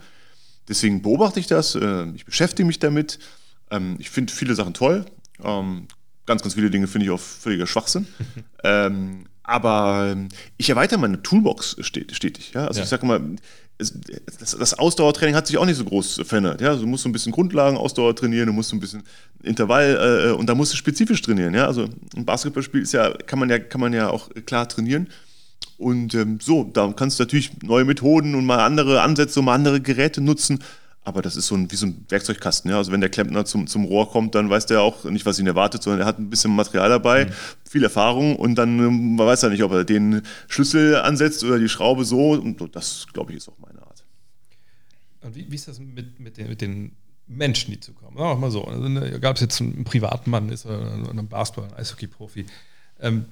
[0.71, 3.19] Deswegen beobachte ich das, äh, ich beschäftige mich damit.
[3.69, 5.03] Ähm, ich finde viele Sachen toll.
[5.43, 5.87] Ähm,
[6.25, 8.07] ganz, ganz viele Dinge finde ich auch völliger Schwachsinn.
[8.63, 12.53] ähm, aber ähm, ich erweitere meine Toolbox stetig.
[12.53, 12.67] Ja?
[12.67, 12.83] Also Ja.
[12.85, 13.19] ich sage mal,
[13.77, 16.61] das, das Ausdauertraining hat sich auch nicht so groß verändert.
[16.61, 16.69] Ja?
[16.69, 19.03] Also du musst so ein bisschen Grundlagen Ausdauer trainieren, du musst so ein bisschen
[19.43, 21.53] Intervall äh, und da musst du spezifisch trainieren.
[21.53, 21.65] Ja?
[21.67, 25.09] Also ein Basketballspiel ist ja, kann man ja, kann man ja auch klar trainieren.
[25.81, 29.55] Und ähm, so, da kannst du natürlich neue Methoden und mal andere Ansätze und mal
[29.55, 30.59] andere Geräte nutzen.
[31.03, 32.69] Aber das ist so ein, wie so ein Werkzeugkasten.
[32.69, 32.77] Ja?
[32.77, 35.47] Also wenn der Klempner zum, zum Rohr kommt, dann weiß der auch nicht, was ihn
[35.47, 37.31] erwartet, sondern er hat ein bisschen Material dabei,
[37.67, 41.57] viel Erfahrung und dann ähm, man weiß er nicht, ob er den Schlüssel ansetzt oder
[41.57, 42.33] die Schraube so.
[42.33, 44.05] Und das, glaube ich, ist auch meine Art.
[45.21, 46.91] Und wie, wie ist das mit, mit, den, mit den
[47.25, 48.15] Menschen, die zukommen?
[48.15, 51.27] Sagen wir mal so, also, ne, gab es jetzt einen privaten Mann, ist er ein
[51.27, 52.45] Basketball, ein Eishockey-Profi.
[52.99, 53.25] Ähm,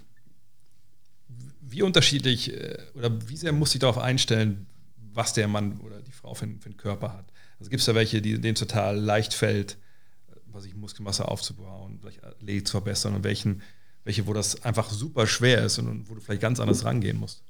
[1.71, 4.65] wie unterschiedlich äh, oder wie sehr muss ich darauf einstellen,
[5.13, 7.25] was der Mann oder die Frau für, einen- für einen Körper hat?
[7.60, 9.73] Also gibt es da welche, die, denen total leicht fällt,
[10.29, 13.62] äh, was ich Muskelmasse aufzubauen, vielleicht Athlet zu verbessern und welchen,
[14.05, 17.17] welche, wo das einfach super schwer ist und, und wo du vielleicht ganz anders rangehen
[17.17, 17.41] musst?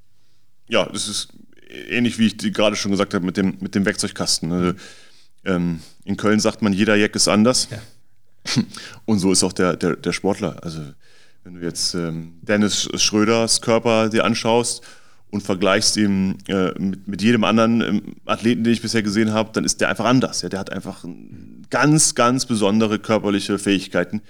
[0.67, 1.29] Ja, das ist
[1.89, 4.51] ähnlich wie ich gerade schon gesagt habe mit dem, mit dem Werkzeugkasten.
[4.51, 4.73] Also,
[5.45, 7.69] ähm, in Köln sagt man, jeder Jack ist anders.
[7.69, 7.81] Ja.
[9.05, 10.63] Und so ist auch der, der, der Sportler.
[10.63, 10.81] Also
[11.49, 14.83] wenn du jetzt ähm, Dennis Schröders Körper dir anschaust
[15.31, 19.49] und vergleichst ihn äh, mit, mit jedem anderen ähm, Athleten, den ich bisher gesehen habe,
[19.53, 20.43] dann ist der einfach anders.
[20.43, 20.49] Ja?
[20.49, 21.05] Der hat einfach
[21.71, 24.21] ganz, ganz besondere körperliche Fähigkeiten,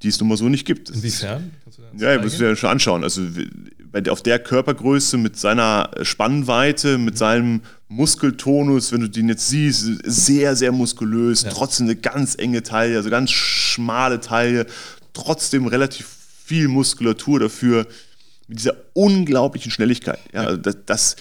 [0.00, 0.88] die es nun mal so nicht gibt.
[0.88, 1.50] Das Inwiefern?
[1.98, 3.04] Ja, musst du dir schon anschauen.
[3.04, 3.20] Also
[4.08, 10.56] auf der Körpergröße mit seiner Spannweite, mit seinem Muskeltonus, wenn du den jetzt siehst, sehr,
[10.56, 14.64] sehr muskulös, trotzdem eine ganz enge Taille, also ganz schmale Taille,
[15.12, 17.86] trotzdem relativ viel Muskulatur dafür,
[18.48, 20.18] mit dieser unglaublichen Schnelligkeit.
[20.32, 21.16] Ja, also das, das,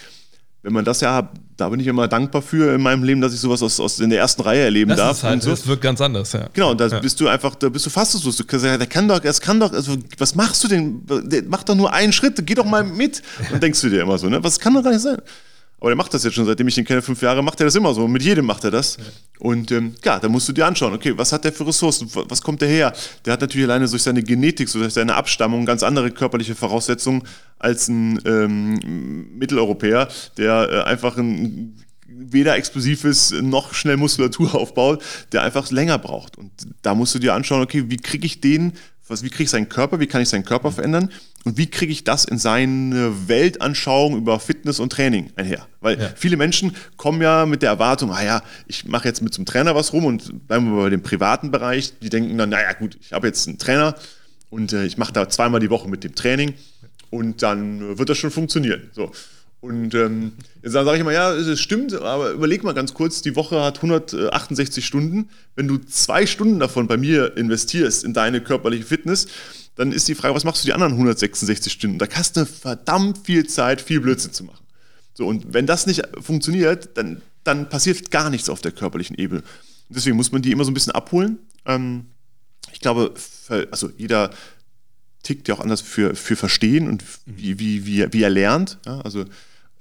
[0.63, 3.33] wenn man das ja hat, da bin ich immer dankbar für in meinem Leben, dass
[3.33, 5.17] ich sowas aus, aus in der ersten Reihe erleben Das, darf.
[5.17, 5.49] ist halt, und so.
[5.51, 6.49] das wirkt ganz anders, ja.
[6.53, 6.99] Genau, da Ja.
[6.99, 8.35] bist du einfach, da bist du fassungslos.
[8.37, 11.01] Du kannst sagen, der kann doch, es kann doch, also was machst du denn?
[11.05, 13.21] Der macht doch nur einen Schritt, geh doch mal mit.
[13.51, 14.43] Und denkst du dir immer so, ne?
[14.43, 15.21] Was kann doch gar nicht sein.
[15.81, 17.73] Aber der macht das jetzt schon, seitdem ich ihn kenne, fünf Jahre, macht er das
[17.73, 18.07] immer so.
[18.07, 18.97] Mit jedem macht er das.
[19.39, 22.07] Und ähm, klar, da musst du dir anschauen, okay, was hat der für Ressourcen?
[22.29, 22.93] Was kommt der her?
[23.25, 27.23] Der hat natürlich alleine durch seine Genetik, so durch seine Abstammung ganz andere körperliche Voraussetzungen
[27.57, 35.03] als ein ähm, Mitteleuropäer, der äh, einfach ein weder explosiv ist, noch schnell Muskulatur aufbaut,
[35.31, 36.37] der einfach länger braucht.
[36.37, 36.51] Und
[36.83, 38.73] da musst du dir anschauen, okay, wie kriege ich den,
[39.07, 41.09] was, wie kriege ich seinen Körper, wie kann ich seinen Körper verändern
[41.43, 45.67] und wie kriege ich das in seine Weltanschauung über Fitness und Training einher.
[45.79, 46.09] Weil Ja.
[46.15, 49.73] viele Menschen kommen ja mit der Erwartung, ah ja, ich mache jetzt mit einem Trainer
[49.75, 53.11] was rum und bleiben wir bei dem privaten Bereich, die denken dann, naja gut, ich
[53.13, 53.95] habe jetzt einen Trainer
[54.49, 56.53] und äh, ich mache da zweimal die Woche mit dem Training
[57.09, 58.89] und dann wird das schon funktionieren.
[58.93, 59.11] So.
[59.61, 60.31] Und ähm,
[60.63, 63.77] jetzt sage ich mal, ja, es stimmt, aber überleg mal ganz kurz, die Woche hat
[63.77, 65.29] 168 Stunden.
[65.55, 69.27] Wenn du zwei Stunden davon bei mir investierst in deine körperliche Fitness,
[69.75, 71.97] dann ist die Frage, was machst du die anderen 166 Stunden?
[71.97, 74.63] Da hast du verdammt viel Zeit, viel Blödsinn zu machen.
[75.13, 79.43] So, und wenn das nicht funktioniert, dann, dann passiert gar nichts auf der körperlichen Ebene.
[79.89, 81.39] Deswegen muss man die immer so ein bisschen abholen.
[81.65, 82.05] Ähm,
[82.73, 83.13] ich glaube,
[83.71, 84.31] also jeder
[85.23, 88.79] tickt ja auch anders für, für Verstehen und wie, wie, wie, er- wie er lernt.
[88.85, 89.25] Ja, also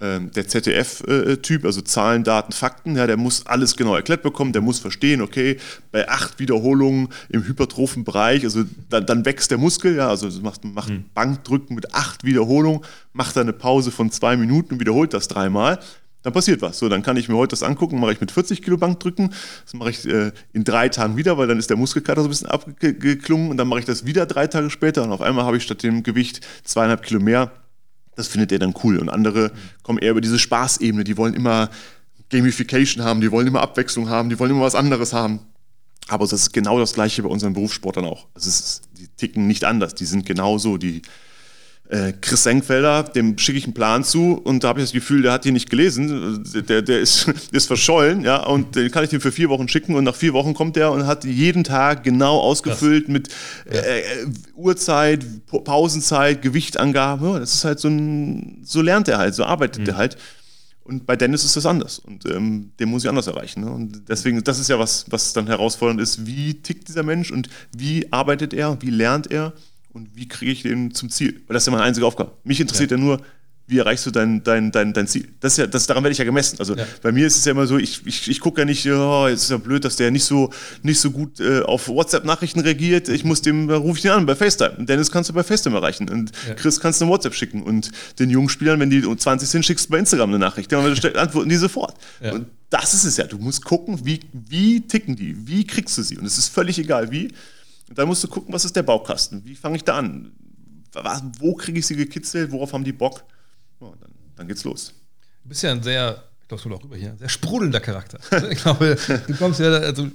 [0.01, 4.79] der ZDF-Typ, also Zahlen, Daten, Fakten, ja, der muss alles genau erklärt bekommen, der muss
[4.79, 5.57] verstehen, okay,
[5.91, 10.65] bei acht Wiederholungen im hypertrophen Bereich, also dann, dann wächst der Muskel, ja, also macht,
[10.65, 12.81] macht Bankdrücken mit acht Wiederholungen,
[13.13, 15.79] macht dann eine Pause von zwei Minuten und wiederholt das dreimal.
[16.23, 16.77] Dann passiert was.
[16.77, 19.33] So, dann kann ich mir heute das angucken, mache ich mit 40 Kilo Bankdrücken.
[19.63, 22.29] Das mache ich äh, in drei Tagen wieder, weil dann ist der Muskelkater so ein
[22.29, 25.57] bisschen abgeklungen und dann mache ich das wieder drei Tage später und auf einmal habe
[25.57, 27.51] ich statt dem Gewicht zweieinhalb Kilo mehr.
[28.15, 28.97] Das findet er dann cool.
[28.97, 29.51] Und andere
[29.83, 31.03] kommen eher über diese Spaßebene.
[31.03, 31.69] Die wollen immer
[32.29, 35.39] Gamification haben, die wollen immer Abwechslung haben, die wollen immer was anderes haben.
[36.07, 38.27] Aber das ist genau das Gleiche bei unseren Berufssportlern auch.
[38.33, 39.95] Also ist, die ticken nicht anders.
[39.95, 40.77] Die sind genauso.
[40.77, 41.01] Die,
[41.91, 45.21] äh, Chris Senkfelder, dem schicke ich einen Plan zu und da habe ich das Gefühl,
[45.23, 49.03] der hat die nicht gelesen, der, der ist, der ist verschollen, ja, und den kann
[49.03, 51.63] ich dem für vier Wochen schicken und nach vier Wochen kommt der und hat jeden
[51.65, 53.27] Tag genau ausgefüllt mit
[53.69, 54.03] äh, äh,
[54.55, 57.27] Uhrzeit, Pa- Pausenzeit, Gewichtangaben.
[57.33, 60.17] Ja, das ist halt so ein, so lernt er halt, so arbeitet er halt.
[60.83, 63.61] Und bei Dennis ist das anders und ähm, den muss ich anders erreichen.
[63.63, 63.71] Ne?
[63.71, 67.49] Und deswegen, das ist ja was, was dann herausfordernd ist, wie tickt dieser Mensch und
[67.75, 69.53] wie arbeitet er, wie lernt er
[69.93, 71.41] und wie kriege ich den zum Ziel?
[71.47, 72.31] Weil das ist ja meine einzige Aufgabe.
[72.43, 73.21] Mich interessiert ja, nur,
[73.67, 75.29] wie erreichst du dein, dein, dein, dein Ziel?
[75.39, 76.57] Das ist ja, das, daran werde ich ja gemessen.
[76.59, 76.85] Also Ja.
[77.01, 79.43] bei mir ist es ja immer so, ich, ich, ich gucke ja nicht, oh, jetzt
[79.43, 80.51] ist ja blöd, dass der nicht so,
[80.83, 83.07] nicht so gut äh, auf WhatsApp-Nachrichten reagiert.
[83.07, 84.75] Ich muss dem, da rufe ich den an bei FaceTime.
[84.77, 86.09] Und Dennis kannst du bei FaceTime erreichen.
[86.09, 87.63] Und Chris kannst du eine WhatsApp schicken.
[87.63, 90.69] Und den jungen Spielern, wenn die 20 sind, schickst du bei Instagram eine Nachricht.
[90.73, 91.95] Ja, und dann antworten die sofort.
[92.21, 92.33] Ja.
[92.33, 93.25] Und das ist es ja.
[93.25, 96.17] Du musst gucken, wie, wie ticken die, wie kriegst du sie.
[96.17, 97.29] Und es ist völlig egal, wie.
[97.97, 99.43] Dann musst du gucken, was ist der Baukasten?
[99.45, 100.31] Wie fange ich da an?
[101.39, 102.51] Wo kriege ich sie gekitzelt?
[102.51, 103.23] Worauf haben die Bock?
[103.79, 104.93] Ja, dann, dann geht's los.
[105.43, 108.19] Du bist ja ein sehr, ich glaube, es kommt auch rüber hier, sehr sprudelnder Charakter.
[108.51, 110.09] ich glaube, du kommst ja, also,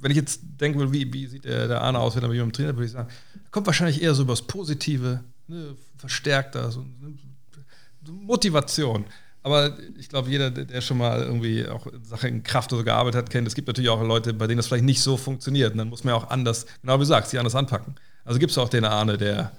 [0.00, 2.54] wenn ich jetzt denke, wie, wie sieht der, der Arne aus, wenn er mit jemandem
[2.54, 3.08] trainiert, würde ich sagen,
[3.50, 6.84] kommt wahrscheinlich eher so über das Positive, ne, verstärkter, so,
[8.04, 9.04] so Motivation.
[9.46, 13.18] Aber ich glaube, jeder, der schon mal irgendwie auch in Sachen Kraft oder so gearbeitet
[13.18, 15.70] hat, kennt, es gibt natürlich auch Leute, bei denen das vielleicht nicht so funktioniert.
[15.70, 17.94] Und dann muss man ja auch anders, genau wie du sagst, die anders anpacken.
[18.24, 19.52] Also gibt es auch den Arne, der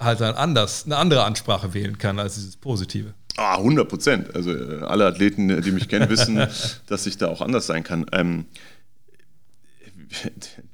[0.00, 3.14] halt dann anders, eine andere Ansprache wählen kann als dieses Positive.
[3.36, 4.34] Ah, 100 Prozent.
[4.34, 6.44] Also äh, alle Athleten, die mich kennen, wissen,
[6.86, 8.06] dass ich da auch anders sein kann.
[8.10, 8.46] Ähm,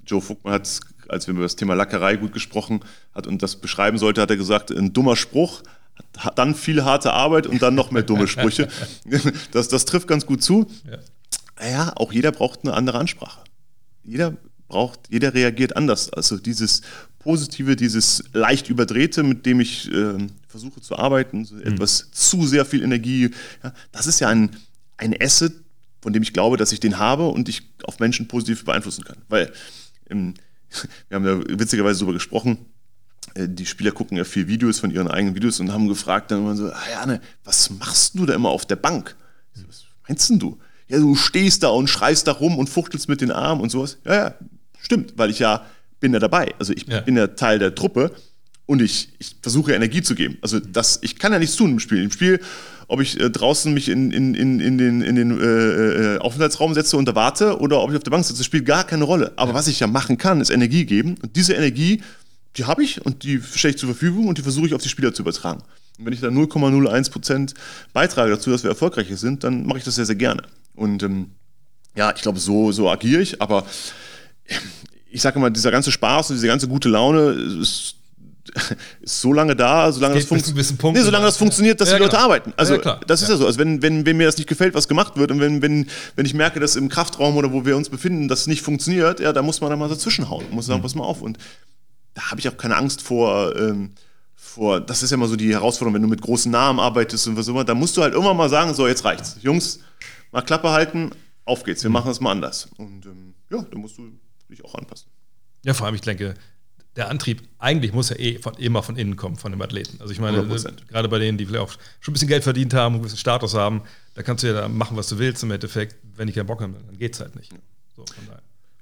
[0.07, 2.81] Joe Fuckmann hat, als wir über das Thema Lackerei gut gesprochen
[3.15, 5.63] hat und das beschreiben sollte, hat er gesagt, ein dummer Spruch,
[6.35, 8.69] dann viel harte Arbeit und dann noch mehr dumme Sprüche.
[9.53, 10.67] Das, das trifft ganz gut zu.
[11.61, 11.69] Ja.
[11.69, 13.41] ja, auch jeder braucht eine andere Ansprache.
[14.05, 14.37] Jeder
[14.69, 16.13] braucht, jeder reagiert anders.
[16.13, 16.83] Also dieses
[17.19, 21.63] Positive, dieses leicht überdrehte, mit dem ich äh, versuche zu arbeiten, so mhm.
[21.63, 23.31] etwas zu sehr viel Energie,
[23.63, 24.57] ja, das ist ja ein,
[24.97, 25.53] ein Asset,
[26.01, 29.19] von dem ich glaube, dass ich den habe und ich auf Menschen positiv beeinflussen kann.
[29.29, 29.53] Weil
[30.11, 30.35] ähm,
[31.09, 32.59] wir haben ja witzigerweise darüber gesprochen,
[33.37, 36.57] die Spieler gucken ja viel Videos von ihren eigenen Videos und haben gefragt dann immer
[36.57, 39.17] so, ah, Jane, was machst du da immer auf der Bank?
[39.67, 40.59] Was meinst denn du?
[40.89, 43.99] Ja, du stehst da und schreist da rum und fuchtelst mit den Armen und sowas.
[44.05, 44.35] Ja, ja,
[44.81, 45.67] stimmt, weil ich ja
[46.01, 46.55] bin ja dabei.
[46.59, 47.01] Also ich ja.
[47.01, 48.13] bin ja Teil der Truppe
[48.67, 50.39] und ich, ich versuche Energie zu geben.
[50.43, 52.03] Also das, ich kann ja nichts tun im Spiel.
[52.03, 52.41] Im Spiel,
[52.87, 56.75] ob ich äh, draußen mich in, in, in, in den, in den äh, äh, Aufenthaltsraum
[56.75, 59.33] setze und warte oder ob ich auf der Bank sitze, spielt gar keine Rolle.
[59.37, 59.55] Aber ja.
[59.55, 61.17] was ich ja machen kann, ist Energie geben.
[61.23, 62.03] Und diese Energie
[62.59, 64.89] die habe ich und die stelle ich zur Verfügung und die versuche ich auf die
[64.89, 65.63] Spieler zu übertragen.
[65.99, 67.55] Und wenn ich da 0,01%
[67.93, 70.43] beitrage dazu, dass wir erfolgreicher sind, dann mache ich das sehr, sehr gerne.
[70.75, 71.31] Und ähm,
[71.97, 73.65] ja, ich glaube, so, so agiere ich, aber
[75.11, 77.97] ich sage immer, dieser ganze Spaß und diese ganze gute Laune ist,
[79.01, 80.43] ist so lange da, solange das, fun
[80.93, 82.25] nee, solange das funktioniert, dass ja, die Leute genau.
[82.25, 82.53] arbeiten.
[82.57, 83.35] Also ja, das ist ja.
[83.35, 83.47] ja so.
[83.47, 86.27] Also wenn, wenn, wenn mir das nicht gefällt, was gemacht wird und wenn, wenn, wenn
[86.27, 89.43] ich merke, dass im Kraftraum oder wo wir uns befinden, das nicht funktioniert, ja, da
[89.43, 90.47] muss man dann mal dazwischenhauen.
[90.51, 90.83] Muss sagen, mhm.
[90.83, 91.21] pass mal auf.
[91.21, 91.39] Und
[92.19, 93.93] da habe ich auch keine Angst vor, ähm,
[94.35, 97.37] vor, das ist ja immer so die Herausforderung, wenn du mit großen Namen arbeitest und
[97.37, 99.37] was immer, da musst du halt immer mal sagen, so jetzt reicht's.
[99.41, 99.79] Jungs,
[100.33, 101.13] mal Klappe halten,
[101.45, 102.69] auf geht's, wir machen das mal anders.
[102.77, 104.11] Und ähm, ja, da musst du
[104.51, 105.09] dich auch anpassen.
[105.65, 106.35] Ja, vor allem, ich denke,
[106.97, 110.01] der Antrieb eigentlich muss ja eh von, immer von innen kommen, von dem Athleten.
[110.01, 110.89] Also ich meine, 100%.
[110.89, 113.55] gerade bei denen, die vielleicht auch schon ein bisschen Geld verdient haben, einen gewissen Status
[113.55, 113.83] haben,
[114.15, 115.95] da kannst du ja da machen, was du willst im Endeffekt.
[116.17, 117.53] Wenn ich keinen Bock habe, dann geht's halt nicht.
[117.95, 118.05] So,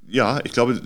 [0.08, 0.80] ja, ich glaube,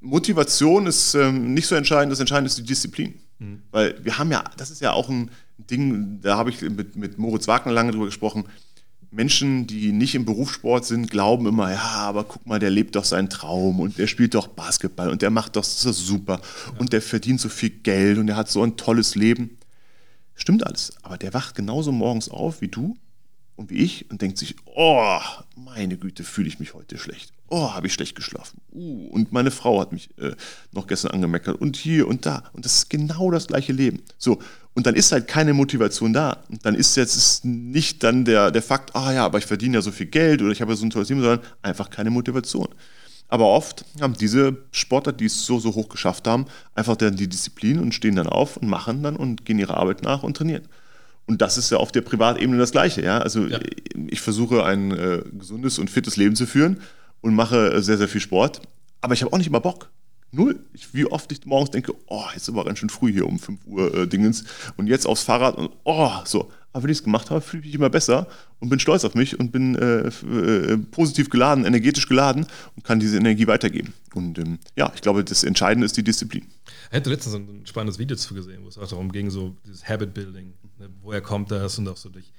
[0.00, 3.14] Motivation ist ähm, nicht so entscheidend, das Entscheidende ist die Disziplin.
[3.38, 3.62] Mhm.
[3.70, 7.18] Weil wir haben ja, das ist ja auch ein Ding, da habe ich mit, mit
[7.18, 8.44] Moritz Wagner lange drüber gesprochen.
[9.12, 13.04] Menschen, die nicht im Berufssport sind, glauben immer, ja, aber guck mal, der lebt doch
[13.04, 16.78] seinen Traum und der spielt doch Basketball und der macht doch das ist super ja.
[16.78, 19.58] und der verdient so viel Geld und der hat so ein tolles Leben.
[20.36, 22.96] Stimmt alles, aber der wacht genauso morgens auf wie du
[23.60, 25.20] und wie ich und denkt sich, oh,
[25.54, 28.60] meine Güte, fühle ich mich heute schlecht oh, habe ich schlecht geschlafen.
[28.72, 30.32] Uh, und meine Frau hat mich äh,
[30.72, 32.44] noch gestern angemeckert und hier und da.
[32.52, 34.02] Und das ist genau das gleiche Leben.
[34.18, 34.38] So,
[34.74, 36.38] und dann ist halt keine Motivation da.
[36.48, 39.74] Und dann ist jetzt ist nicht dann der, der Fakt, ah ja, aber ich verdiene
[39.74, 42.10] ja so viel Geld oder ich habe ja so ein tolles Leben, sondern einfach keine
[42.10, 42.68] Motivation.
[43.28, 47.28] Aber oft haben diese Sportler, die es so, so hoch geschafft haben, einfach dann die
[47.28, 50.66] Disziplin und stehen dann auf und machen dann und gehen ihrer Arbeit nach und trainieren.
[51.30, 53.02] Und das ist ja auf der Privatebene das Gleiche.
[53.02, 53.18] Ja?
[53.18, 53.60] Also ja.
[54.08, 56.80] ich versuche ein äh, gesundes und fittes Leben zu führen
[57.20, 58.62] und mache sehr, sehr viel Sport.
[59.00, 59.90] Aber ich habe auch nicht immer Bock.
[60.32, 60.58] Null.
[60.72, 63.38] Ich, wie oft ich morgens denke, oh, jetzt ist aber ganz schön früh hier um
[63.38, 64.42] 5 Uhr äh, Dingens
[64.76, 66.50] und jetzt aufs Fahrrad und oh, so.
[66.72, 68.28] Aber wenn ich es gemacht habe, fühle ich mich immer besser
[68.60, 73.00] und bin stolz auf mich und bin äh, äh, positiv geladen, energetisch geladen und kann
[73.00, 73.92] diese Energie weitergeben.
[74.14, 76.46] Und ähm, ja, ich glaube, das Entscheidende ist die Disziplin.
[76.90, 79.88] Ich hatte letztens ein spannendes Video zu gesehen, wo es auch darum ging, so dieses
[79.88, 80.52] Habit Building.
[80.78, 80.88] Ne?
[81.02, 82.32] Woher kommt das und auch so durch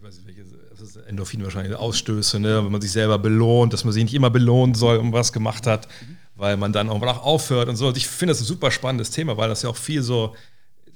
[0.00, 2.64] ich weiß nicht, welche, das ist Endorphin wahrscheinlich, Ausstöße, ne?
[2.64, 5.66] wenn man sich selber belohnt, dass man sich nicht immer belohnen soll, um was gemacht
[5.66, 6.16] hat, mhm.
[6.36, 7.88] weil man dann auch aufhört und so.
[7.88, 10.34] Und ich finde das ein super spannendes Thema, weil das ja auch viel so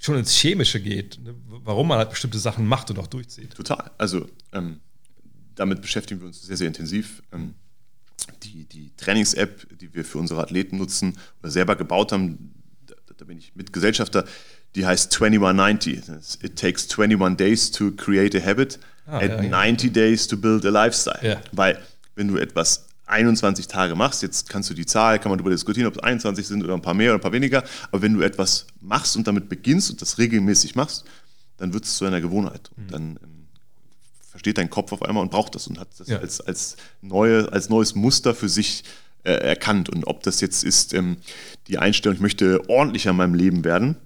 [0.00, 1.35] schon ins Chemische geht, ne?
[1.46, 3.54] warum man halt bestimmte Sachen macht und auch durchzieht.
[3.54, 3.90] Total.
[3.98, 4.80] Also ähm,
[5.54, 7.22] damit beschäftigen wir uns sehr, sehr intensiv.
[7.33, 7.54] Ähm,
[8.42, 12.54] die, die Trainings-App, die wir für unsere Athleten nutzen oder selber gebaut haben,
[12.87, 14.24] da, da bin ich Mitgesellschafter,
[14.74, 16.42] die heißt 2190.
[16.42, 20.64] It takes 21 days to create a habit ah, and ja, 90 days to build
[20.64, 21.21] a lifestyle.
[21.23, 21.40] Ja.
[21.52, 21.81] Weil
[22.16, 25.87] wenn du etwas 21 Tage machst, jetzt kannst du die Zahl, kann man darüber diskutieren,
[25.87, 28.23] ob es 21 sind oder ein paar mehr oder ein paar weniger, aber wenn du
[28.23, 31.05] etwas machst und damit beginnst und das regelmäßig machst,
[31.59, 32.71] dann wird es zu einer Gewohnheit.
[32.77, 32.90] Und mhm.
[32.90, 33.46] dann ähm,
[34.31, 36.19] versteht dein Kopf auf einmal und braucht das und hat das ja.
[36.19, 38.85] als, als, neue, als neues Muster für sich
[39.23, 39.88] äh, erkannt.
[39.88, 41.19] Und ob das jetzt ist ähm,
[41.69, 43.96] die Einstellung, ich möchte ordentlicher in meinem Leben werden,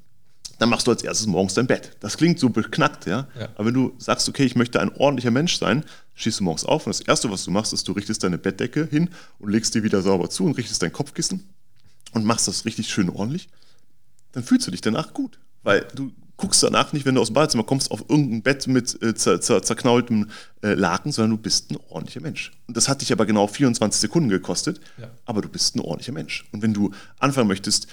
[0.58, 1.96] dann machst du als erstes morgens dein Bett.
[2.00, 3.28] Das klingt so beknackt, ja?
[3.38, 3.48] Ja.
[3.54, 5.84] Aber wenn du sagst, okay, ich möchte ein ordentlicher Mensch sein,
[6.14, 8.86] stehst du morgens auf und das Erste, was du machst, ist, du richtest deine Bettdecke
[8.90, 11.44] hin und legst die wieder sauber zu und richtest dein Kopfkissen
[12.12, 13.48] und machst das richtig schön ordentlich,
[14.32, 15.38] dann fühlst du dich danach gut.
[15.62, 19.00] Weil du guckst danach nicht, wenn du aus dem Badezimmer kommst, auf irgendein Bett mit
[19.02, 20.30] äh, zer, zer, zerknaultem
[20.62, 22.52] äh, Laken, sondern du bist ein ordentlicher Mensch.
[22.68, 25.10] Und das hat dich aber genau 24 Sekunden gekostet, Ja.
[25.24, 26.44] aber du bist ein ordentlicher Mensch.
[26.52, 27.88] Und wenn du anfangen möchtest,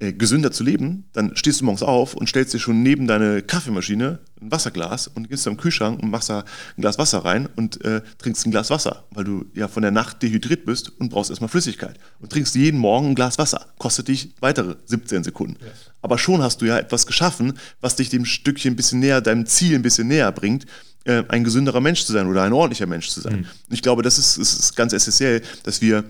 [0.00, 3.42] äh, gesünder zu leben, dann stehst du morgens auf und stellst dir schon neben deine
[3.42, 6.44] Kaffeemaschine ein Wasserglas und gehst am Kühlschrank und machst da
[6.76, 9.90] ein Glas Wasser rein und äh, trinkst ein Glas Wasser, weil du ja von der
[9.90, 11.98] Nacht dehydriert bist und brauchst erstmal Flüssigkeit.
[12.20, 13.66] Und trinkst jeden Morgen ein Glas Wasser.
[13.78, 15.56] Kostet dich weitere 17 Sekunden.
[16.00, 19.46] Aber schon hast du ja etwas geschaffen, was dich dem Stückchen ein bisschen näher, deinem
[19.46, 20.66] Ziel ein bisschen näher bringt,
[21.04, 23.38] äh, ein gesünderer Mensch zu sein oder ein ordentlicher Mensch zu sein.
[23.68, 26.04] Und ich glaube, das ist, das ist ganz essentiell, dass wir,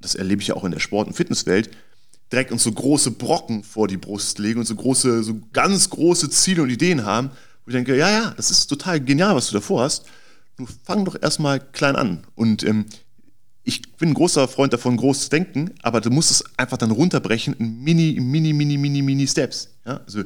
[0.00, 1.70] das erlebe ich ja auch in der Sport- und Fitnesswelt,
[2.32, 6.30] direkt uns so große Brocken vor die Brust legen und so große, so ganz große
[6.30, 7.30] Ziele und Ideen haben,
[7.64, 10.06] wo ich denke, ja, ja, das ist total genial, was du davor hast.
[10.58, 12.26] Nur fang doch erstmal klein an.
[12.34, 12.86] Und ähm,
[13.64, 16.90] ich bin ein großer Freund davon, groß zu denken, aber du musst es einfach dann
[16.90, 19.68] runterbrechen in mini, mini, mini, mini, mini Steps.
[19.86, 20.00] Ja?
[20.04, 20.24] Also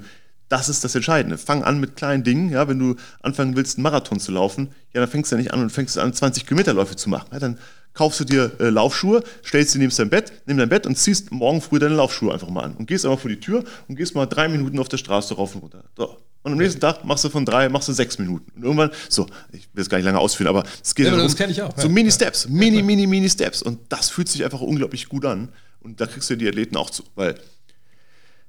[0.48, 1.38] das ist das Entscheidende.
[1.38, 2.50] Fang an mit kleinen Dingen.
[2.50, 2.68] Ja?
[2.68, 5.60] Wenn du anfangen willst, einen Marathon zu laufen, ja, dann fängst du ja nicht an
[5.60, 7.28] und fängst an, 20 Kilometerläufe zu machen.
[7.32, 7.40] Ja?
[7.40, 7.58] Dann
[7.96, 11.32] kaufst du dir äh, Laufschuhe, stellst sie neben dein Bett, nimm dein Bett und ziehst
[11.32, 14.14] morgen früh deine Laufschuhe einfach mal an und gehst einfach vor die Tür und gehst
[14.14, 15.84] mal drei Minuten auf der Straße rauf und runter.
[15.96, 16.16] So.
[16.42, 18.52] Und am nächsten Tag machst du von drei, machst du sechs Minuten.
[18.54, 21.26] Und irgendwann, so, ich will es gar nicht lange ausführen, aber es geht Ja, darum,
[21.26, 21.92] das kenn ich auch, So ja.
[21.92, 23.62] Mini-Steps, mini, mini, mini Steps.
[23.62, 25.48] Und das fühlt sich einfach unglaublich gut an.
[25.80, 27.34] Und da kriegst du die Athleten auch zu, weil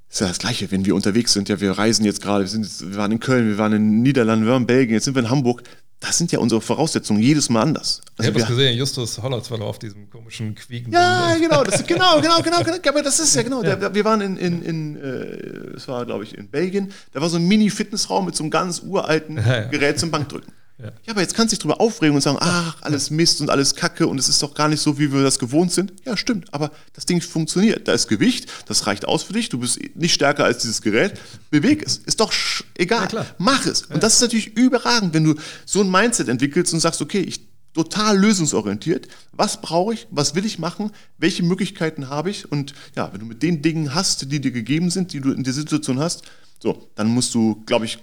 [0.10, 1.50] ist ja das Gleiche, wenn wir unterwegs sind.
[1.50, 3.92] Ja, wir reisen jetzt gerade, wir, sind jetzt, wir waren in Köln, wir waren in
[3.92, 5.64] den Niederlanden, wir waren in Belgien, jetzt sind wir in Hamburg.
[6.00, 8.02] Das sind ja unsere Voraussetzungen jedes Mal anders.
[8.04, 10.94] Ich Also habe das wir, gesehen, Justus da auf diesem komischen Quieken.
[10.94, 13.64] ja, genau, das, genau, genau, genau, genau, aber das ist ja genau.
[13.64, 17.30] Der, wir waren in, in, in äh, es war glaube ich in Belgien, da war
[17.30, 19.64] so ein Mini-Fitnessraum mit so einem ganz uralten Ja, ja.
[19.70, 20.54] Gerät zum Bankdrücken.
[20.80, 20.86] Ja.
[20.86, 21.12] Ja.
[21.12, 24.06] aber jetzt kannst du dich drüber aufregen und sagen, ach, alles Mist und alles Kacke
[24.06, 25.92] und es ist doch gar nicht so, wie wir das gewohnt sind.
[26.06, 27.88] Ja, stimmt, aber das Ding funktioniert.
[27.88, 31.20] Da ist Gewicht, das reicht aus für dich, du bist nicht stärker als dieses Gerät.
[31.50, 32.32] Beweg es, ist doch
[32.76, 33.08] egal.
[33.08, 33.26] klar.
[33.40, 33.84] Mach es.
[33.84, 37.48] Und das ist natürlich überragend, wenn du so ein Mindset entwickelst und sagst, okay, ich
[37.78, 39.08] total lösungsorientiert.
[39.34, 40.08] Was brauche ich?
[40.10, 40.92] Was will ich machen?
[41.20, 42.52] Welche Möglichkeiten habe ich?
[42.52, 45.44] Und ja, wenn du mit den Dingen hast, die dir gegeben sind, die du in
[45.44, 46.24] der Situation hast,
[46.60, 48.00] so, dann musst du, glaube ich,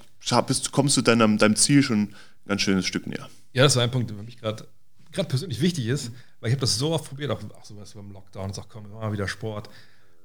[0.47, 2.15] bist, kommst du deinem, deinem Ziel schon
[2.47, 3.29] ganz schönes Stück näher.
[3.53, 4.67] Ja, das war ein Punkt, der für mich gerade
[5.13, 8.11] persönlich wichtig ist, weil ich habe das so oft probiert, auch, auch so was beim
[8.11, 9.71] Lockdown, und sag, komm, wir machen mal wieder Sport.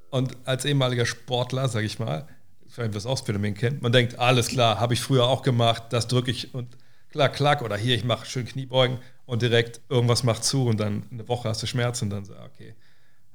[0.10, 2.28] Und als ehemaliger Sportler, sage ich mal,
[2.68, 6.08] vielleicht das auch Phänomen kennt, man denkt, alles klar, habe ich früher auch gemacht, das
[6.08, 6.78] drücke ich und
[7.12, 11.04] klar, klack, oder hier, ich mache schön Kniebeugen und direkt irgendwas macht zu und dann
[11.12, 12.76] eine Woche hast du Schmerzen und dann so, okay,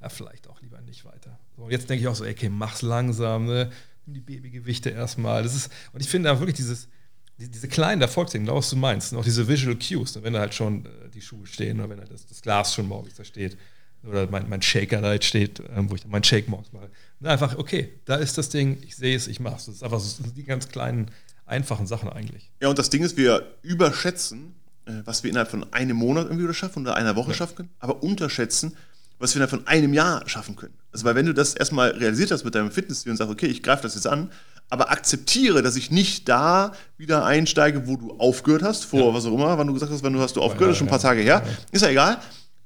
[0.01, 1.39] ja, vielleicht auch lieber nicht weiter.
[1.57, 3.71] So, und jetzt denke ich auch so, okay, mach's langsam, ne?
[4.07, 5.43] nimm die Babygewichte erstmal.
[5.43, 6.89] Das ist, und ich finde da wirklich dieses,
[7.39, 10.23] die, diese kleinen Erfolgsdinge, genau was du meinst, und auch diese Visual Cues, ne?
[10.23, 12.87] wenn da halt schon äh, die Schuhe stehen oder wenn halt das, das Glas schon
[12.87, 13.57] morgens da steht
[14.07, 16.91] oder mein, mein Shaker da jetzt steht, ähm, wo ich dann meinen Shake morgens mache.
[17.21, 19.67] Und einfach, okay, da ist das Ding, ich sehe es, ich mache es.
[19.67, 21.11] Das ist einfach so, das die ganz kleinen,
[21.47, 22.51] einfachen Sachen eigentlich.
[22.61, 24.55] Ja, und das Ding ist, wir überschätzen,
[24.87, 27.71] äh, was wir innerhalb von einem Monat irgendwie wieder schaffen oder einer Woche schaffen können,
[27.79, 28.77] aber unterschätzen,
[29.19, 30.75] was wir innerhalb von einem Jahr schaffen können.
[30.93, 33.63] Also, weil wenn du das erstmal realisiert hast mit deinem Fitnessziel und sagst, okay, ich
[33.63, 34.31] greife das jetzt an,
[34.71, 39.35] aber akzeptiere, dass ich nicht da wieder einsteige, wo du aufgehört hast, vor was auch
[39.35, 40.99] immer, wann du gesagt hast, wann du hast du aufgehört, das ist schon ein paar
[41.01, 42.19] Tage her, ist ja egal.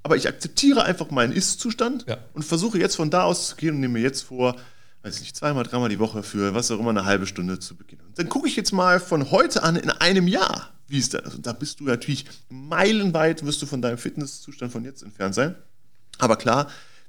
[0.03, 2.17] Aber ich akzeptiere einfach meinen Ist-Zustand Ja.
[2.33, 4.57] und versuche jetzt von da aus zu gehen und nehme mir jetzt vor,
[5.03, 7.77] weiß ich nicht, zweimal, dreimal die Woche für was auch immer eine halbe Stunde zu
[7.77, 8.03] beginnen.
[8.07, 11.25] Und dann gucke ich jetzt mal von heute an in einem Jahr, wie es dann
[11.25, 11.35] ist.
[11.35, 15.55] Und da bist du natürlich meilenweit, wirst du von deinem Fitnesszustand von jetzt entfernt sein.
[16.19, 16.69] Aber klar,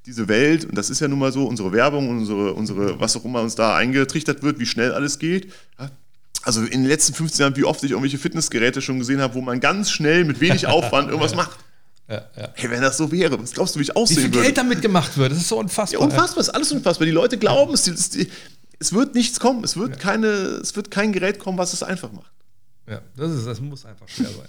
[0.10, 3.24] diese Welt, und das ist ja nun mal so, unsere Werbung, unsere, unsere, was auch
[3.24, 5.51] immer uns da eingetrichtert wird, wie schnell alles geht.
[5.80, 5.91] Ja,
[6.43, 9.41] also in den letzten 15 Jahren, wie oft ich irgendwelche Fitnessgeräte schon gesehen habe, wo
[9.41, 11.57] man ganz schnell mit wenig Aufwand irgendwas macht.
[12.07, 12.49] Ja, ja.
[12.55, 14.41] Hey, wenn das so wäre, was glaubst du, wie ich Wie viel aussehen würde?
[14.45, 15.99] Geld damit gemacht wird, das ist so unfassbar.
[16.01, 17.05] Ja, unfassbar, ist alles unfassbar.
[17.05, 18.18] Die Leute glauben, es, es,
[18.80, 19.64] es wird nichts kommen.
[19.64, 22.32] Es wird, keine, es wird kein Gerät kommen, was es einfach macht.
[22.89, 24.47] Ja, das, ist, das muss einfach schwer sein.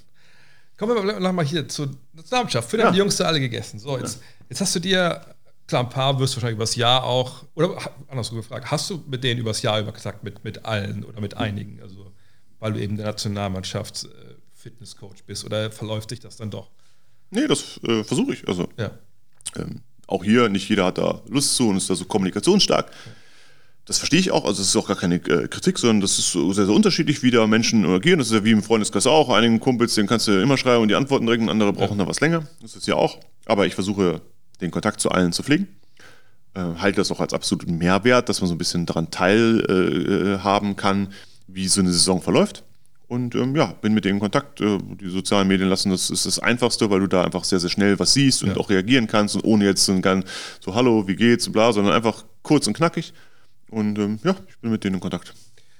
[0.79, 2.71] Kommen wir mal- mal hier zur Nationalmannschaft.
[2.71, 2.85] Für ja.
[2.85, 2.91] Ja.
[2.93, 3.79] die Jungs da alle gegessen.
[3.79, 5.21] So, jetzt, jetzt hast du dir,
[5.71, 9.25] klar, ein paar wirst du wahrscheinlich übers Jahr auch, oder andersrum gefragt, hast du mit
[9.25, 11.81] denen übers Jahr über gesagt, mit, mit allen oder mit einigen?
[11.83, 12.12] Also,
[12.59, 14.09] weil du eben der Nationalmannschafts äh,
[14.53, 16.68] Fitnesscoach bist oder verläuft sich das dann doch?
[17.31, 18.47] Nee, das äh, versuche ich.
[18.47, 18.91] Also Ja.
[19.57, 22.91] ähm, auch hier, nicht jeder hat da Lust zu und ist da so kommunikationsstark.
[23.87, 24.45] Das verstehe ich auch.
[24.45, 27.23] Also es ist auch gar keine äh, Kritik, sondern das ist so sehr, sehr unterschiedlich,
[27.23, 28.18] wie da Menschen agieren.
[28.18, 29.31] Das ist ja wie im Freundeskreis auch.
[29.31, 32.07] Einigen Kumpels, denen kannst du immer schreiben und die antworten direkt, und andere brauchen da
[32.07, 32.47] was länger.
[32.61, 33.18] Das ist ja auch.
[33.47, 34.21] Aber ich versuche
[34.61, 35.69] den Kontakt zu allen zu pflegen.
[36.55, 40.75] Äh, halte das auch als absoluten Mehrwert, dass man so ein bisschen daran teilhaben äh,
[40.75, 41.13] kann,
[41.47, 42.65] wie so eine Saison verläuft.
[43.09, 44.61] Und ähm, ja, bin mit denen in Kontakt.
[44.61, 47.71] Äh, die sozialen Medien lassen das ist das Einfachste, weil du da einfach sehr, sehr
[47.71, 48.57] schnell was siehst und Ja.
[48.57, 50.27] auch reagieren kannst und ohne jetzt so, ein ganz,
[50.61, 53.13] so Hallo, wie geht's, bla, sondern einfach kurz und knackig.
[53.69, 55.35] Und ähm, ja, ich bin mit denen in Kontakt.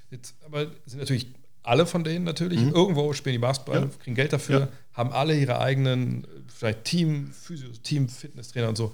[0.09, 1.27] Jetzt, aber sind natürlich
[1.63, 3.85] alle von denen natürlich irgendwo spielen die Basketball, Mhm.
[3.91, 3.91] Ja.
[4.03, 4.67] kriegen Geld dafür, Ja.
[4.93, 8.93] haben alle ihre eigenen, äh, vielleicht Team, Physios, Team, Fitnesstrainer und so.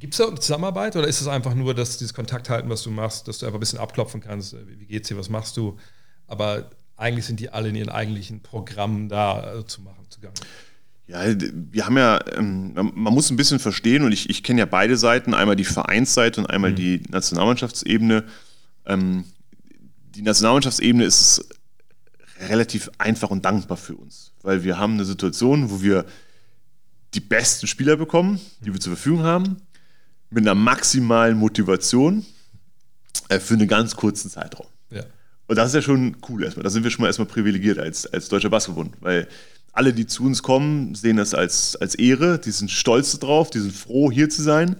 [0.00, 2.82] Gibt es da eine Zusammenarbeit oder ist es einfach nur, dass dieses Kontakt halten, was
[2.82, 5.56] du machst, dass du einfach ein bisschen abklopfen kannst, äh, wie, geht's dir, was machst
[5.56, 5.78] du?
[6.26, 10.34] Aber eigentlich sind die alle in ihren eigentlichen Programmen da äh, zu machen, zugange.
[11.06, 14.66] Ja, wir haben ja, ähm, man muss ein bisschen verstehen, und ich, ich kenne ja
[14.66, 18.24] beide Seiten, einmal die Vereinsseite und einmal die Nationalmannschaftsebene.
[18.86, 19.24] Ähm,
[20.14, 21.48] die Nationalmannschaftsebene ist es
[22.52, 26.04] relativ einfach und dankbar für uns, weil wir haben eine Situation, wo wir
[27.14, 29.56] die besten Spieler bekommen, die wir zur Verfügung haben,
[30.28, 32.26] mit einer maximalen Motivation
[33.30, 34.66] äh, für einen ganz kurzen Zeitraum.
[34.90, 35.02] Ja.
[35.46, 36.62] Und das ist ja schon cool erstmal.
[36.62, 39.28] Da sind wir schon mal erstmal privilegiert als, als Deutscher Basketballbund, weil
[39.72, 43.60] alle, die zu uns kommen, sehen das als, als Ehre, die sind stolz drauf, die
[43.60, 44.76] sind froh, hier zu sein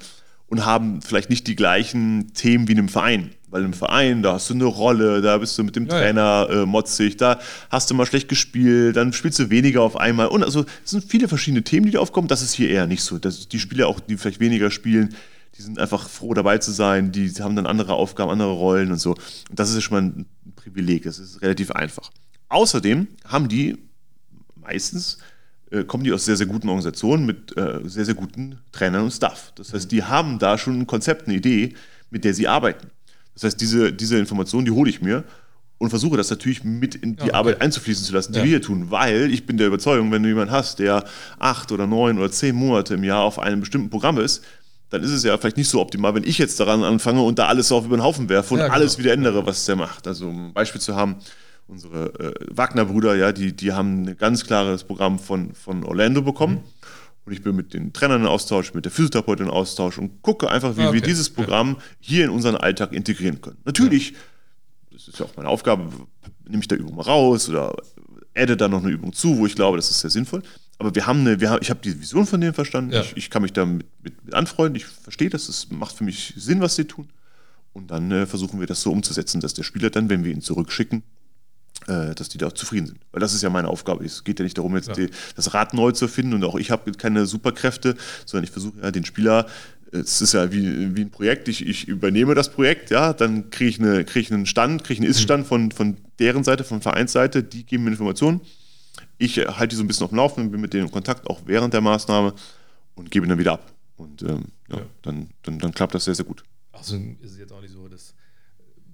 [0.47, 3.31] und haben vielleicht nicht die gleichen Themen wie in einem Verein.
[3.53, 6.01] Weil im Verein, da hast du eine Rolle, da bist du mit dem Ja, ja.
[6.01, 7.39] Trainer äh, motzig, da
[7.71, 10.29] hast du mal schlecht gespielt, dann spielst du weniger auf einmal.
[10.29, 12.29] Und also es sind viele verschiedene Themen, die da aufkommen.
[12.29, 13.19] Das ist hier eher nicht so.
[13.19, 15.15] Das, die Spieler auch, die vielleicht weniger spielen,
[15.59, 18.99] die sind einfach froh dabei zu sein, die haben dann andere Aufgaben, andere Rollen und
[18.99, 19.11] so.
[19.11, 20.27] Und das ist ja schon mal ein
[20.57, 22.11] Privileg, das ist relativ einfach.
[22.49, 23.77] Außerdem haben die
[24.57, 25.19] meistens,
[25.71, 29.11] äh, kommen die aus sehr, sehr guten Organisationen mit äh, sehr, sehr guten Trainern und
[29.11, 29.53] Staff.
[29.57, 31.75] Das heißt, die haben da schon ein Konzept, eine Idee,
[32.09, 32.92] mit der sie arbeiten.
[33.35, 35.25] Das heißt, diese, diese Informationen, die hole ich mir
[35.79, 37.33] und versuche das natürlich mit in die okay.
[37.33, 38.45] Arbeit einzufließen zu lassen, die Ja.
[38.45, 41.05] wir hier tun, weil ich bin der Überzeugung, wenn du jemanden hast, der
[41.39, 44.43] acht oder neun oder zehn Monate im Jahr auf einem bestimmten Programm ist,
[44.91, 47.47] dann ist es ja vielleicht nicht so optimal, wenn ich jetzt daran anfange und da
[47.47, 48.77] alles auf über den Haufen werfe und Ja, genau.
[48.77, 50.07] alles wieder ändere, was der macht.
[50.07, 51.17] Also um ein Beispiel zu haben,
[51.67, 56.57] unsere äh, Wagner-Brüder, ja, die, die haben ein ganz klares Programm von, von Orlando bekommen.
[56.57, 56.61] Mhm.
[57.25, 60.51] Und ich bin mit den Trainern in Austausch, mit der Physiotherapeutin in Austausch und gucke
[60.51, 60.95] einfach, wie Ah, okay.
[60.95, 63.59] wir dieses Programm hier in unseren Alltag integrieren können.
[63.65, 64.15] Natürlich,
[64.91, 65.89] das ist ja auch meine Aufgabe,
[66.49, 67.77] nehme ich da Übung mal raus oder
[68.35, 70.43] adde da noch eine Übung zu, wo ich glaube, das ist sehr sinnvoll.
[70.79, 72.93] Aber wir haben eine, wir haben, ich habe die Vision von denen verstanden.
[72.93, 73.03] Ja.
[73.03, 74.75] Ich, ich kann mich da mit, mit, anfreunden.
[74.77, 75.49] Ich verstehe das.
[75.49, 77.09] Es macht für mich Sinn, was sie tun.
[77.73, 80.43] Und dann äh, versuchen wir das so umzusetzen, dass der Spieler dann, wenn wir ihn
[80.43, 81.05] zurückschicken,
[81.87, 83.01] dass die da auch zufrieden sind.
[83.13, 84.05] Weil das ist ja meine Aufgabe.
[84.05, 86.71] Es geht ja nicht darum, jetzt die, das Rad neu zu finden und auch ich
[86.71, 89.47] habe keine Superkräfte, sondern ich versuche ja den Spieler,
[89.93, 93.51] äh, es ist ja wie, wie ein Projekt, ich, ich übernehme das Projekt, ja, dann
[93.51, 96.65] kriege ich, eine, krieg ich einen Stand, kriege ich einen Ist-Stand von, von deren Seite,
[96.65, 98.41] von Vereinsseite, die geben mir Informationen.
[99.19, 101.27] Ich äh, halte die so ein bisschen auf dem Laufenden, bin mit denen in Kontakt,
[101.29, 102.35] auch während der Maßnahme
[102.95, 103.73] und gebe ihn dann wieder ab.
[103.97, 104.87] Und ähm, ja, Ja.
[105.03, 106.43] Dann, dann, dann klappt das sehr, sehr gut.
[106.73, 108.15] Also ist es jetzt auch nicht so, dass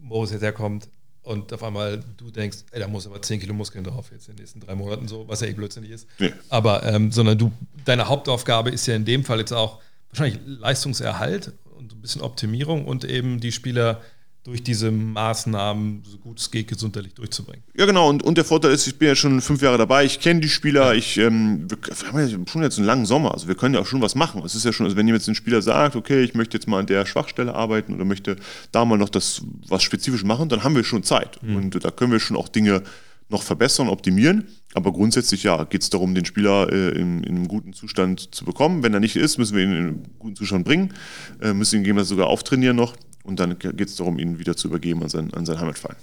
[0.00, 0.88] Moritz jetzt herkommt
[1.28, 4.34] und auf einmal du denkst, ey, da muss aber 10 Kilo Muskeln drauf jetzt in
[4.34, 6.08] den nächsten drei Monaten so, was ja eh blödsinnig ist.
[6.18, 6.32] Nee.
[6.48, 7.52] Aber, ähm, sondern du,
[7.84, 12.86] deine Hauptaufgabe ist ja in dem Fall jetzt auch wahrscheinlich Leistungserhalt und ein bisschen Optimierung
[12.86, 14.00] und eben die Spieler
[14.44, 17.62] durch diese Maßnahmen, so gut es geht, gesundheitlich durchzubringen.
[17.76, 18.08] Ja, genau.
[18.08, 20.04] Und, und der Vorteil ist, ich bin ja schon fünf Jahre dabei.
[20.04, 20.94] Ich kenne die Spieler.
[20.94, 23.34] Ich, ähm, wir, wir haben ja schon jetzt einen langen Sommer.
[23.34, 24.42] Also wir können ja auch schon was machen.
[24.44, 26.78] Es ist ja schon, also wenn jetzt ein Spieler sagt, okay, ich möchte jetzt mal
[26.78, 28.36] an der Schwachstelle arbeiten oder möchte
[28.72, 31.38] da mal noch das was spezifisch machen, dann haben wir schon Zeit.
[31.42, 32.82] Und da können wir schon auch Dinge
[33.28, 34.48] noch verbessern, optimieren.
[34.74, 38.44] Aber grundsätzlich ja, geht es darum, den Spieler äh, in, in einem guten Zustand zu
[38.44, 38.82] bekommen.
[38.82, 40.94] Wenn er nicht ist, müssen wir ihn in einen guten Zustand bringen,
[41.40, 42.94] äh, müssen ihn gegebenenfalls sogar auftrainieren noch.
[43.28, 45.96] Und dann geht es darum, ihn wieder zu übergeben an seinen, an seinen Heimatverein.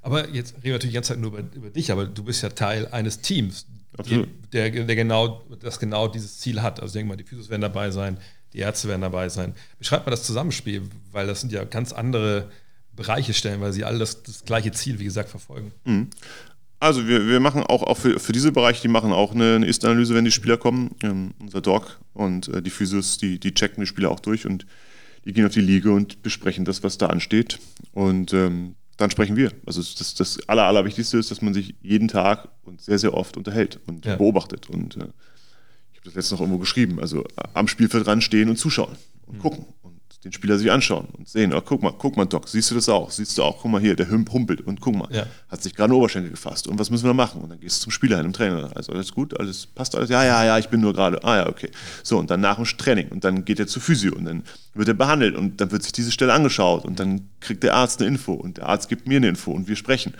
[0.00, 2.40] Aber jetzt reden wir natürlich die ganze Zeit nur über, über dich, aber du bist
[2.42, 3.66] ja Teil eines Teams,
[4.06, 6.80] die, der, der genau, das genau dieses Ziel hat.
[6.80, 8.16] Also denk mal, die Physios werden dabei sein,
[8.52, 9.54] die Ärzte werden dabei sein.
[9.80, 12.48] Beschreibt mal das Zusammenspiel, weil das sind ja ganz andere
[12.94, 15.72] Bereiche stellen, weil sie alle das, das gleiche Ziel, wie gesagt, verfolgen.
[16.78, 19.66] Also wir, wir machen auch, auch für, für diese Bereiche, die machen auch eine, eine
[19.66, 20.94] Ist-Analyse, wenn die Spieler kommen.
[21.02, 24.64] Ähm, unser Doc und äh, die Physios, die, die checken die Spieler auch durch und
[25.28, 27.58] die gehen auf die Liga und besprechen das, was da ansteht.
[27.92, 29.52] Und ähm, dann sprechen wir.
[29.66, 33.36] Also das, das Aller, Allerwichtigste ist, dass man sich jeden Tag und sehr, sehr oft
[33.36, 34.16] unterhält und Ja.
[34.16, 34.70] beobachtet.
[34.70, 35.00] Und äh,
[35.92, 36.98] ich habe das letztens noch irgendwo geschrieben.
[36.98, 39.40] Also am Spielfeld dran stehen und zuschauen und Mhm.
[39.40, 39.66] gucken
[40.24, 42.88] den Spieler sich anschauen und sehen, oh, guck mal, guck mal, Doc, siehst du das
[42.88, 43.10] auch?
[43.12, 45.26] Siehst du auch, guck mal hier, der Hümp humpelt und guck mal, Ja.
[45.48, 47.40] hat sich gerade einen Oberschenkel gefasst und was müssen wir machen?
[47.40, 48.68] Und dann gehst du zum Spieler hin, im Trainer.
[48.74, 50.10] Also alles gut, alles passt alles?
[50.10, 51.22] Ja, ja, ja, ich bin nur gerade.
[51.22, 51.70] Ah ja, okay.
[52.02, 54.42] So, und dann nach dem Training und dann geht er zu Physio und dann
[54.74, 58.00] wird er behandelt und dann wird sich diese Stelle angeschaut und dann kriegt der Arzt
[58.00, 60.14] eine Info und der Arzt gibt mir eine Info und wir sprechen.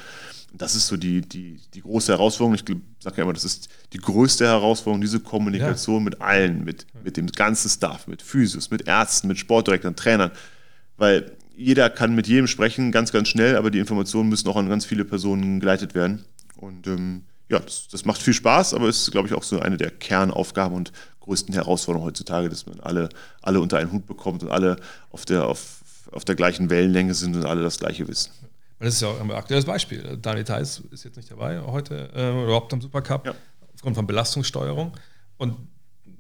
[0.53, 2.55] Das ist so die, die, die große Herausforderung.
[2.55, 2.65] Ich
[3.01, 6.05] sage ja immer, das ist die größte Herausforderung, diese Kommunikation ja.
[6.05, 10.31] mit allen, mit, mit dem ganzen Staff, mit Physios, mit Ärzten, mit Sportdirektoren, Trainern.
[10.97, 14.69] Weil jeder kann mit jedem sprechen, ganz, ganz schnell, aber die Informationen müssen auch an
[14.69, 16.25] ganz viele Personen geleitet werden.
[16.57, 19.77] Und ähm, ja, das, das, macht viel Spaß, aber ist, glaube ich, auch so eine
[19.77, 23.09] der Kernaufgaben und größten Herausforderungen heutzutage, dass man alle,
[23.43, 24.77] alle unter einen Hut bekommt und alle
[25.11, 25.81] auf der, auf,
[26.13, 28.31] auf der gleichen Wellenlänge sind und alle das Gleiche wissen.
[28.79, 30.19] Das ist ja auch ein aktuelles Beispiel.
[30.23, 33.35] Daniel Theiss ist jetzt nicht dabei heute, äh, überhaupt am Supercup, ja.
[33.75, 34.93] aufgrund von Belastungssteuerung.
[35.37, 35.57] Und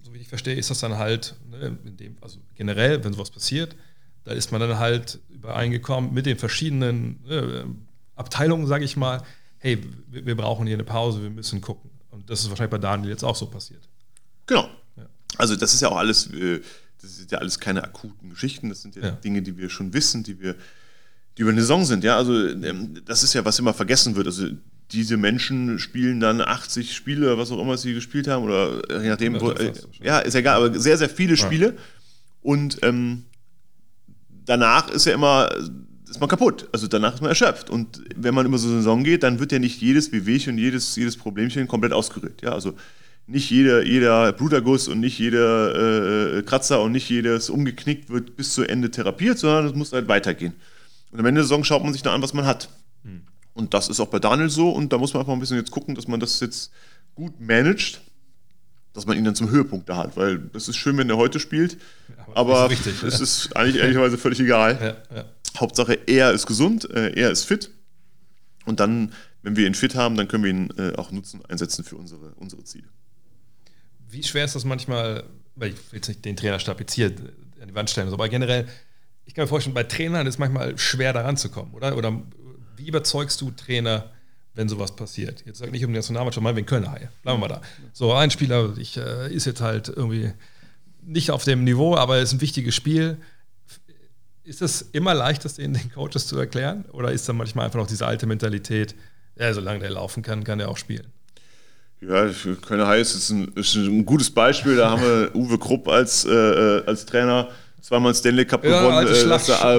[0.02, 3.76] so wie ich verstehe, ist das dann halt, ne, dem, also generell, wenn sowas passiert,
[4.24, 7.64] da ist man dann halt übereingekommen mit den verschiedenen äh,
[8.16, 9.22] Abteilungen, sage ich mal,
[9.58, 11.90] hey, wir, wir, brauchen hier eine Pause, wir müssen gucken.
[12.10, 13.88] Und das ist wahrscheinlich bei Daniel jetzt auch so passiert.
[14.46, 14.68] Genau.
[14.96, 15.06] Ja.
[15.36, 16.60] Also das ist ja auch alles, äh,
[17.00, 19.10] das sind ja alles keine akuten Geschichten, das sind ja, ja.
[19.12, 20.56] Dinge, die wir schon wissen, die wir,
[21.38, 22.02] die über eine Saison sind.
[22.02, 24.26] Ja, also ähm, das ist ja, was immer vergessen wird.
[24.26, 24.48] Also
[24.90, 29.08] diese Menschen spielen dann 80 Spiele, was auch immer sie gespielt haben, oder äh, je
[29.08, 29.72] nachdem, ja, wo, äh,
[30.02, 31.76] ja ist egal, aber sehr, sehr viele Spiele.
[32.42, 33.24] Und ähm,
[34.46, 35.48] danach ist ja immer
[36.08, 36.68] ist man kaputt.
[36.72, 37.70] Also danach ist man erschöpft.
[37.70, 40.58] Und wenn man über so eine Saison geht, dann wird ja nicht jedes Wehwehchen und
[40.58, 42.42] jedes, jedes Problemchen komplett ausgerührt.
[42.42, 42.74] Ja, also
[43.26, 48.54] nicht jeder, jeder Bluterguss und nicht jeder äh, Kratzer und nicht jedes umgeknickt wird bis
[48.54, 50.54] zu Ende therapiert, sondern es muss halt weitergehen.
[51.10, 52.68] Und am Ende der Saison schaut man sich dann an, was man hat.
[53.02, 53.22] Hm.
[53.54, 54.70] Und das ist auch bei Daniel so.
[54.70, 56.70] Und da muss man einfach ein bisschen jetzt gucken, dass man das jetzt
[57.14, 58.00] gut managt,
[58.92, 60.16] dass man ihn dann zum Höhepunkt da hat.
[60.16, 61.74] Weil das ist schön, wenn er heute spielt.
[62.08, 64.96] Ja, aber, aber es ist, ist eigentlich ehrlicherweise völlig egal.
[65.10, 65.24] Ja, ja.
[65.56, 67.70] Hauptsache, er ist gesund, äh, er ist fit.
[68.64, 71.84] Und dann, wenn wir ihn fit haben, dann können wir ihn äh, auch nutzen, einsetzen
[71.84, 72.88] für unsere, unsere Ziele.
[74.10, 75.24] Wie schwer ist das manchmal,
[75.56, 77.14] weil ich will jetzt nicht den Trainerstab jetzt hier
[77.60, 78.68] an die Wand stellen, aber generell,
[79.28, 81.94] ich kann mir vorstellen, bei Trainern ist es manchmal schwer da ranzukommen, oder?
[81.98, 82.18] Oder
[82.76, 84.10] wie überzeugst du Trainer,
[84.54, 85.44] wenn sowas passiert?
[85.44, 87.10] Jetzt sag nicht um die Nationalmannschaft, mal wegen Kölner Haie.
[87.22, 87.60] Bleiben wir mal da.
[87.92, 90.32] So, ein Spieler ich, äh, ist jetzt halt irgendwie
[91.02, 93.18] nicht auf dem Niveau, aber ist ein wichtiges Spiel.
[94.44, 96.86] Ist es immer leicht, das den, den Coaches zu erklären?
[96.92, 98.94] Oder ist da manchmal einfach noch diese alte Mentalität,
[99.38, 101.06] ja, solange der laufen kann, kann er auch spielen?
[102.00, 102.30] Ja,
[102.62, 104.76] Kölner Heiß ist ist ein gutes Beispiel.
[104.76, 107.50] Da haben wir Uwe Krupp als, äh, äh als Trainer
[107.80, 108.98] zweimal Stanley Cup ja, gewonnen.
[108.98, 109.28] Alte äh,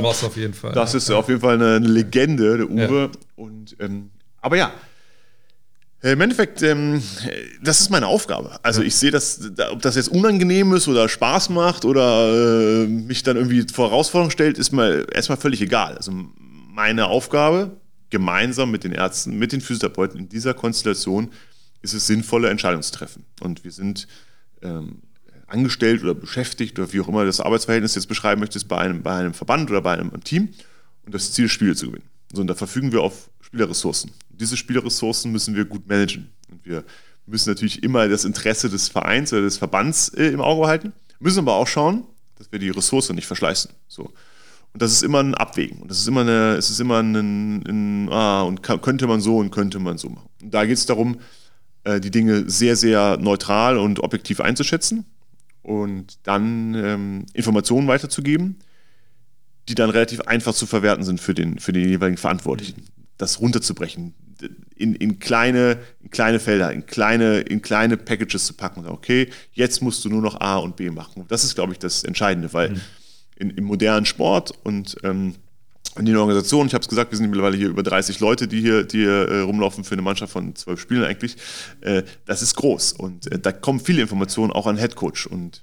[0.02, 0.72] das, auf jeden Fall.
[0.74, 1.16] Das ist ja.
[1.16, 3.12] auf jeden Fall eine, eine Legende, der Uwe.
[3.36, 4.72] Und, ähm, aber ja,
[6.02, 7.04] im Endeffekt, ähm,
[7.62, 8.58] das ist meine Aufgabe.
[8.64, 13.36] Also ich sehe ob das jetzt unangenehm ist oder Spaß macht oder äh, mich dann
[13.36, 15.98] irgendwie vor Herausforderungen stellt, ist mir erstmal völlig egal.
[15.98, 16.14] Also
[16.72, 17.72] meine Aufgabe,
[18.10, 21.32] gemeinsam mit den Ärzten, mit den Physiotherapeuten in dieser Konstellation,
[21.82, 23.26] ist es sinnvolle Entscheidungen zu treffen.
[23.42, 24.08] Und wir sind
[24.62, 25.02] ähm,
[25.50, 29.16] angestellt oder beschäftigt oder wie auch immer das Arbeitsverhältnis jetzt beschreiben möchtest, bei einem, bei
[29.16, 30.50] einem Verband oder bei einem Team
[31.06, 32.06] und das Ziel ist, Spiele zu gewinnen.
[32.32, 34.12] So, und da verfügen wir auf Spielerressourcen.
[34.30, 36.30] Diese Spielerressourcen müssen wir gut managen.
[36.52, 36.84] Und wir
[37.26, 41.40] müssen natürlich immer das Interesse des Vereins oder des Verbands äh, im Auge halten, müssen
[41.40, 42.04] aber auch schauen,
[42.38, 43.72] dass wir die Ressource nicht verschleißen.
[43.88, 44.12] So.
[44.72, 45.82] Und das ist immer ein Abwägen.
[45.82, 49.38] Und das ist immer eine, es ist immer ein, ein ah, und könnte man so
[49.38, 50.30] und könnte man so machen.
[50.42, 51.20] Und da geht es darum,
[51.84, 55.06] äh, die Dinge sehr, sehr neutral und objektiv einzuschätzen
[55.62, 58.58] und dann ähm, Informationen weiterzugeben,
[59.68, 62.86] die dann relativ einfach zu verwerten sind für den, für den jeweiligen Verantwortlichen.
[63.18, 64.14] Das runterzubrechen,
[64.76, 68.96] in, in, kleine, in kleine Felder, in kleine, in kleine Packages zu packen und sagen,
[68.96, 71.26] okay, jetzt musst du nur noch A und B machen.
[71.28, 72.82] Das ist, glaube ich, das Entscheidende, weil mhm.
[73.36, 75.36] in, im modernen Sport und ähm,
[76.00, 78.62] in den Organisationen, ich habe es gesagt, wir sind mittlerweile hier über 30 Leute, die
[78.62, 81.36] hier, die hier äh, rumlaufen für eine Mannschaft von zwölf Spielen eigentlich.
[81.82, 85.62] Äh, das ist groß und äh, da kommen viele Informationen auch an Headcoach und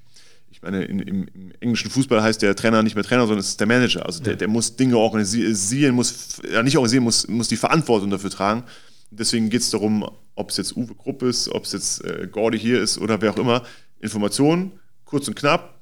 [0.51, 3.49] ich meine, in, im, im, englischen Fußball heißt der Trainer nicht mehr Trainer, sondern es
[3.49, 4.07] ist der Manager.
[4.07, 8.31] Also der, der muss Dinge organisieren, muss, ja nicht organisieren, muss, muss die Verantwortung dafür
[8.31, 8.65] tragen.
[9.11, 12.59] Deswegen geht es darum, ob es jetzt Uwe Grupp ist, ob es jetzt äh, Gordy
[12.59, 13.65] hier ist oder wer auch immer.
[14.01, 14.73] Informationen,
[15.05, 15.79] kurz und knapp,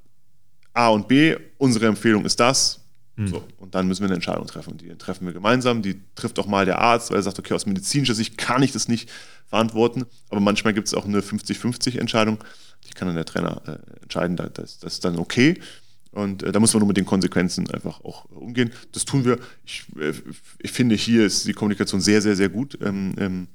[0.72, 2.83] A und B, unsere Empfehlung ist das.
[3.16, 3.28] Mhm.
[3.28, 4.76] So, und dann müssen wir eine Entscheidung treffen.
[4.76, 5.82] Die treffen wir gemeinsam.
[5.82, 8.72] Die trifft auch mal der Arzt, weil er sagt, okay, aus medizinischer Sicht kann ich
[8.72, 9.10] das nicht
[9.46, 10.04] verantworten.
[10.30, 12.38] Aber manchmal gibt es auch eine 50-50-Entscheidung.
[12.88, 15.60] Die kann dann der Trainer äh, entscheiden, das, das ist dann okay.
[16.10, 18.70] Und äh, da muss man nur mit den Konsequenzen einfach auch äh, umgehen.
[18.92, 19.38] Das tun wir.
[19.64, 20.12] Ich, äh,
[20.58, 22.78] ich, finde, hier ist die Kommunikation sehr, sehr, sehr gut.
[22.82, 23.48] Ähm, ähm,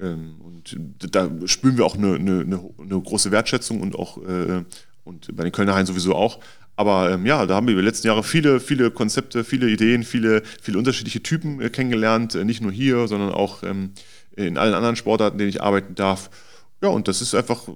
[0.00, 0.76] ähm und
[1.14, 4.64] da spüren wir auch eine, eine, eine große Wertschätzung und auch äh,
[5.04, 6.40] und bei den Kölner Haien sowieso auch.
[6.76, 10.04] Aber ähm, ja, da haben wir über die letzten Jahre viele, viele Konzepte, viele Ideen,
[10.04, 12.34] viele, viele unterschiedliche Typen äh, kennengelernt.
[12.34, 13.92] Äh, nicht nur hier, sondern auch ähm,
[14.36, 16.30] in allen anderen Sportarten, denen ich arbeiten darf.
[16.82, 17.66] Ja, und das ist einfach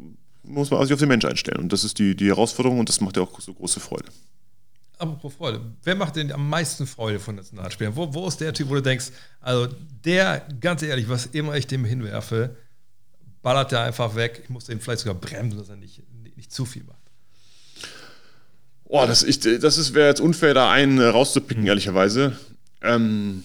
[0.50, 1.62] muss man sich auf den Mensch einstellen.
[1.62, 4.10] Und das ist die, die Herausforderung und das macht ja auch so große Freude.
[4.98, 7.96] apropos Freude, wer macht denn am meisten Freude von Nationalspielern?
[7.96, 9.68] Wo, wo ist der Typ, wo du denkst, also
[10.04, 12.56] der, ganz ehrlich, was immer ich dem hinwerfe,
[13.42, 14.40] ballert er einfach weg.
[14.44, 16.99] Ich muss den vielleicht sogar bremsen, dass er nicht, nicht, nicht zu viel macht.
[18.92, 21.68] Oh, das, das wäre jetzt unfair, da einen äh, rauszupicken, mhm.
[21.68, 22.36] ehrlicherweise.
[22.82, 23.44] Ähm,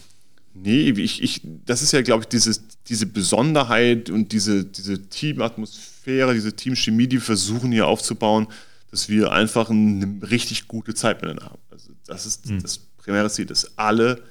[0.56, 6.34] nee, ich, ich, das ist ja, glaube ich, dieses, diese Besonderheit und diese, diese Teamatmosphäre,
[6.34, 8.48] diese Teamchemie, die wir versuchen hier aufzubauen,
[8.90, 11.62] dass wir einfach eine richtig gute Zeit miteinander haben.
[11.70, 12.64] Also das ist mhm.
[12.64, 14.24] das primäre Ziel, dass alle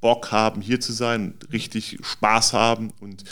[0.00, 3.24] Bock haben, hier zu sein, richtig Spaß haben und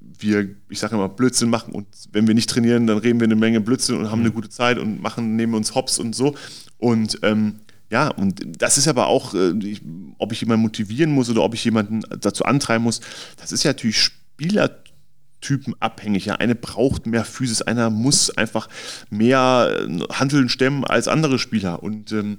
[0.00, 3.36] wir, ich sage immer, Blödsinn machen und wenn wir nicht trainieren, dann reden wir eine
[3.36, 4.34] Menge Blödsinn und haben eine mhm.
[4.34, 6.34] gute Zeit und machen, nehmen uns Hops und so.
[6.78, 9.82] Und ähm, ja, und das ist aber auch, äh, ich,
[10.18, 13.00] ob ich jemanden motivieren muss oder ob ich jemanden dazu antreiben muss,
[13.36, 16.26] das ist ja natürlich Spielertypen abhängig.
[16.26, 18.68] Ja, eine braucht mehr Physis, einer muss einfach
[19.10, 21.82] mehr äh, Handeln stemmen als andere Spieler.
[21.82, 22.38] Und ähm,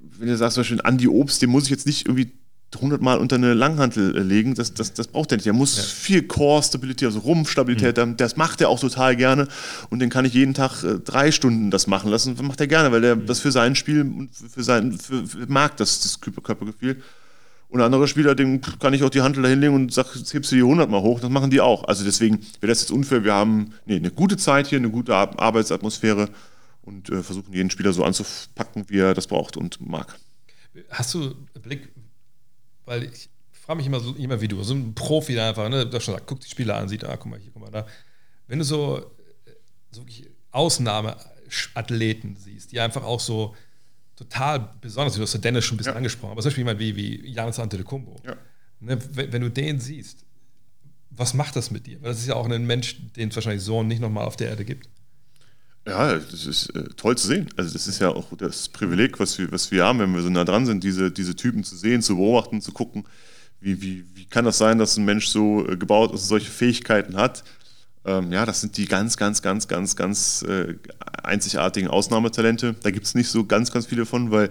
[0.00, 2.32] wenn du sagst, zum Beispiel Andi Obst, den muss ich jetzt nicht irgendwie
[2.76, 5.46] 100 Mal unter eine Langhantel äh, legen, das, das, das braucht er nicht.
[5.46, 5.82] Er muss ja.
[5.82, 8.16] viel Core-Stability, also Rumpfstabilität, mhm.
[8.16, 9.48] das macht er auch total gerne
[9.90, 12.36] und den kann ich jeden Tag äh, drei Stunden das machen lassen.
[12.36, 13.26] Das macht er gerne, weil er mhm.
[13.26, 17.02] das für sein Spiel und für sein, für, für, mag das, das Körpergefühl.
[17.68, 20.52] Und andere Spieler, den kann ich auch die Handel da hinlegen und sag, jetzt hebst
[20.52, 21.84] du die 100 Mal hoch, das machen die auch.
[21.84, 23.24] Also deswegen wäre das jetzt unfair.
[23.24, 26.28] Wir haben nee, eine gute Zeit hier, eine gute Arbeitsatmosphäre
[26.82, 30.18] und äh, versuchen jeden Spieler so anzupacken, wie er das braucht und mag.
[30.90, 31.88] Hast du Blick,
[32.92, 35.86] weil ich frage mich immer so, immer wie du, so ein Profi der einfach, ne,
[35.86, 37.86] der schon sagt, guck die Spieler an, sieht, ah, guck mal hier, guck mal da.
[38.48, 39.10] Wenn du so,
[39.90, 43.56] so wirklich Ausnahmeathleten siehst, die einfach auch so
[44.14, 45.96] total besonders, du hast ja Dennis schon ein bisschen ja.
[45.96, 48.20] angesprochen, aber zum Beispiel jemand wie, wie Janis Antetokounmpo.
[48.26, 48.36] Ja.
[48.80, 50.26] Ne, wenn, wenn, du den siehst,
[51.08, 52.02] was macht das mit dir?
[52.02, 54.50] Weil das ist ja auch ein Mensch, den es wahrscheinlich so nicht nochmal auf der
[54.50, 54.90] Erde gibt.
[55.86, 57.48] Ja, das ist äh, toll zu sehen.
[57.56, 60.30] Also das ist ja auch das Privileg, was wir, was wir haben, wenn wir so
[60.30, 63.04] nah dran sind, diese, diese Typen zu sehen, zu beobachten, zu gucken,
[63.60, 66.50] wie, wie, wie kann das sein, dass ein Mensch so äh, gebaut ist und solche
[66.50, 67.42] Fähigkeiten hat.
[68.04, 70.76] Ähm, ja, das sind die ganz, ganz, ganz, ganz, ganz äh,
[71.22, 72.74] einzigartigen Ausnahmetalente.
[72.80, 74.50] Da gibt es nicht so ganz, ganz viele von, weil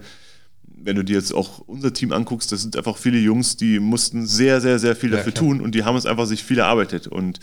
[0.64, 4.26] wenn du dir jetzt auch unser Team anguckst, das sind einfach viele Jungs, die mussten
[4.26, 7.08] sehr, sehr, sehr viel dafür ja, tun und die haben es einfach sich viel erarbeitet.
[7.08, 7.40] Und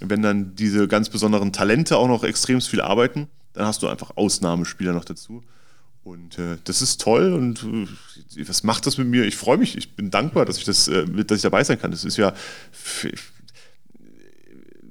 [0.00, 4.16] wenn dann diese ganz besonderen Talente auch noch extrem viel arbeiten, dann hast du einfach
[4.16, 5.42] Ausnahmespieler noch dazu.
[6.02, 9.24] Und äh, das ist toll und äh, was macht das mit mir?
[9.24, 11.90] Ich freue mich, ich bin dankbar, dass ich, das, äh, dass ich dabei sein kann.
[11.90, 12.34] Das ist ja.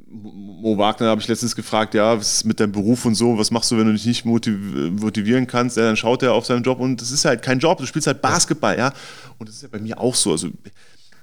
[0.10, 3.52] Mo Wagner habe ich letztens gefragt, ja, was ist mit deinem Beruf und so, was
[3.52, 5.76] machst du, wenn du dich nicht motivieren kannst?
[5.78, 8.08] Ja, dann schaut er auf seinen Job und das ist halt kein Job, du spielst
[8.08, 8.94] halt Basketball, ja.
[9.38, 10.32] Und das ist ja bei mir auch so.
[10.32, 10.50] Also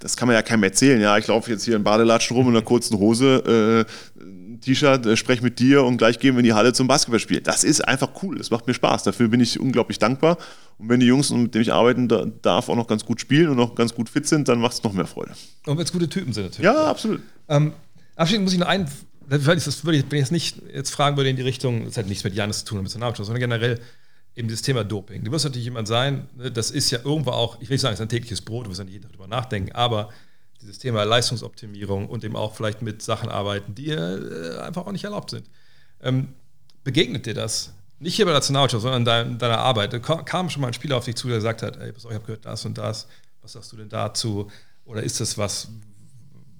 [0.00, 1.00] das kann man ja keinem erzählen.
[1.00, 4.20] Ja, ich laufe jetzt hier in Badelatschen rum in einer kurzen Hose, äh,
[4.60, 7.40] T-Shirt, äh, spreche mit dir und gleich gehen wir in die Halle zum Basketballspiel.
[7.40, 8.38] Das ist einfach cool.
[8.38, 9.04] Das macht mir Spaß.
[9.04, 10.38] Dafür bin ich unglaublich dankbar.
[10.78, 13.50] Und wenn die Jungs, mit denen ich arbeiten da, darf, auch noch ganz gut spielen
[13.50, 15.32] und noch ganz gut fit sind, dann macht es noch mehr Freude.
[15.66, 16.64] Und wenn es gute Typen sind natürlich.
[16.64, 17.20] Ja, absolut.
[17.48, 17.72] Ähm,
[18.16, 18.86] abschließend muss ich noch einen,
[19.28, 19.56] das würde
[19.98, 22.34] ich, wenn ich jetzt nicht jetzt fragen würde in die Richtung, das hat nichts mit
[22.34, 23.80] Janis zu tun, mit sondern generell
[24.34, 25.24] eben dieses Thema Doping.
[25.24, 27.94] Du wirst natürlich jemand sein, ne, das ist ja irgendwo auch, ich will nicht sagen,
[27.94, 30.10] es ist ein tägliches Brot, du wirst ja nicht jeden Tag drüber nachdenken, aber
[30.60, 35.04] dieses Thema Leistungsoptimierung und eben auch vielleicht mit Sachen arbeiten, die äh, einfach auch nicht
[35.04, 35.48] erlaubt sind.
[36.02, 36.34] Ähm,
[36.84, 37.72] begegnet dir das?
[37.98, 39.92] Nicht hier bei der Nationalmannschaft, sondern in deiner, Arbeit.
[39.92, 42.20] Da kam schon mal ein Spieler auf dich zu, der gesagt hat, ey, ich habe
[42.20, 43.06] gehört das und das,
[43.42, 44.50] was sagst du denn dazu?
[44.86, 45.68] Oder ist das was,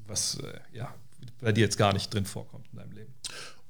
[0.07, 0.95] was äh, ja,
[1.41, 3.00] bei dir jetzt gar nicht drin vorkommt in deinem Leben?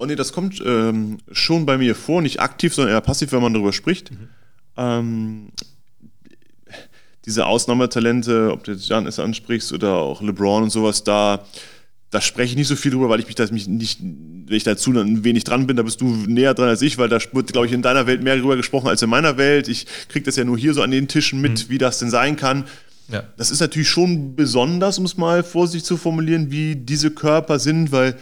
[0.00, 3.42] Oh nee, das kommt ähm, schon bei mir vor, nicht aktiv, sondern eher passiv, wenn
[3.42, 4.10] man darüber spricht.
[4.10, 4.28] Mhm.
[4.78, 5.48] Ähm,
[7.26, 11.44] diese Ausnahmetalente, ob du jetzt Janis ansprichst oder auch LeBron und sowas, da,
[12.08, 14.64] da spreche ich nicht so viel drüber, weil ich mich da mich nicht, wenn ich
[14.64, 17.52] dazu ein wenig dran bin, da bist du näher dran als ich, weil da wird,
[17.52, 19.68] glaube ich, in deiner Welt mehr drüber gesprochen als in meiner Welt.
[19.68, 21.70] Ich kriege das ja nur hier so an den Tischen mit, mhm.
[21.70, 22.64] wie das denn sein kann.
[23.12, 23.24] Ja.
[23.36, 27.92] Das ist natürlich schon besonders, um es mal vorsichtig zu formulieren, wie diese Körper sind,
[27.92, 28.16] weil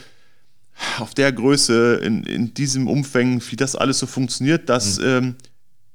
[0.99, 5.07] auf der Größe, in, in diesem Umfang, wie das alles so funktioniert, das mhm.
[5.07, 5.35] ähm,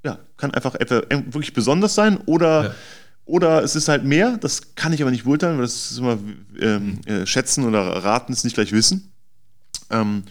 [0.03, 2.75] ja, kann einfach wirklich besonders sein oder, ja.
[3.25, 4.37] oder es ist halt mehr.
[4.37, 6.17] Das kann ich aber nicht beurteilen, weil das ist immer
[6.59, 9.11] ähm, äh, schätzen oder raten ist nicht gleich wissen.
[9.89, 10.23] Ähm,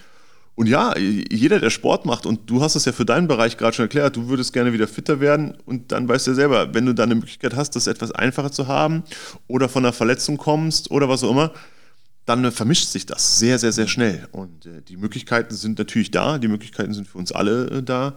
[0.54, 3.74] und ja, jeder, der Sport macht, und du hast es ja für deinen Bereich gerade
[3.74, 6.84] schon erklärt, du würdest gerne wieder fitter werden und dann weißt du ja selber, wenn
[6.84, 9.02] du dann eine Möglichkeit hast, das etwas einfacher zu haben
[9.48, 11.52] oder von einer Verletzung kommst oder was auch immer,
[12.24, 14.28] dann vermischt sich das sehr, sehr, sehr schnell.
[14.32, 18.16] Und äh, die Möglichkeiten sind natürlich da, die Möglichkeiten sind für uns alle äh, da.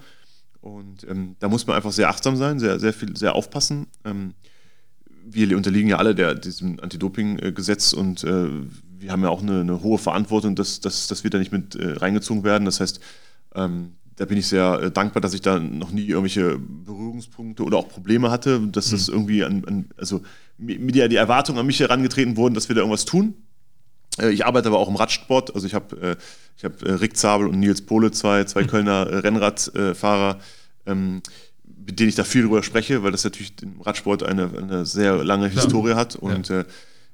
[0.62, 3.88] Und ähm, da muss man einfach sehr achtsam sein, sehr, sehr viel, sehr aufpassen.
[4.04, 4.34] Ähm,
[5.28, 8.48] wir unterliegen ja alle der, diesem Anti-Doping-Gesetz und äh,
[8.98, 11.76] wir haben ja auch eine, eine, hohe Verantwortung, dass, dass, dass wir da nicht mit
[11.76, 12.66] äh, reingezogen werden.
[12.66, 13.00] Das heißt,
[13.56, 17.78] ähm, da bin ich sehr äh, dankbar, dass ich da noch nie irgendwelche Berührungspunkte oder
[17.78, 20.22] auch Probleme hatte, dass das irgendwie an, an also
[20.58, 23.34] mit der die Erwartungen an mich herangetreten wurden, dass wir da irgendwas tun.
[24.20, 26.16] Äh, ich arbeite aber auch im Radsport, also ich habe äh,
[26.58, 30.40] ich hab, äh, Rick Zabel und Nils Pohle, zwei, zwei Kölner äh, Rennradfahrer,
[30.86, 31.22] ähm,
[31.86, 35.24] mit denen ich da viel drüber spreche, weil das natürlich im Radsport eine, eine sehr
[35.24, 36.64] lange Historie hat und Ja.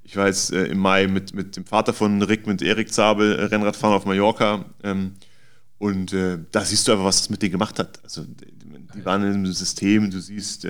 [0.04, 3.96] ich war jetzt im Mai mit, mit dem Vater von Rick, mit Erik Zabel, Rennradfahren
[3.96, 4.66] auf Mallorca.
[4.84, 5.14] Ähm,
[5.78, 8.00] und da siehst du einfach, was das mit denen gemacht hat.
[8.04, 10.68] Also die, waren in einem System, du siehst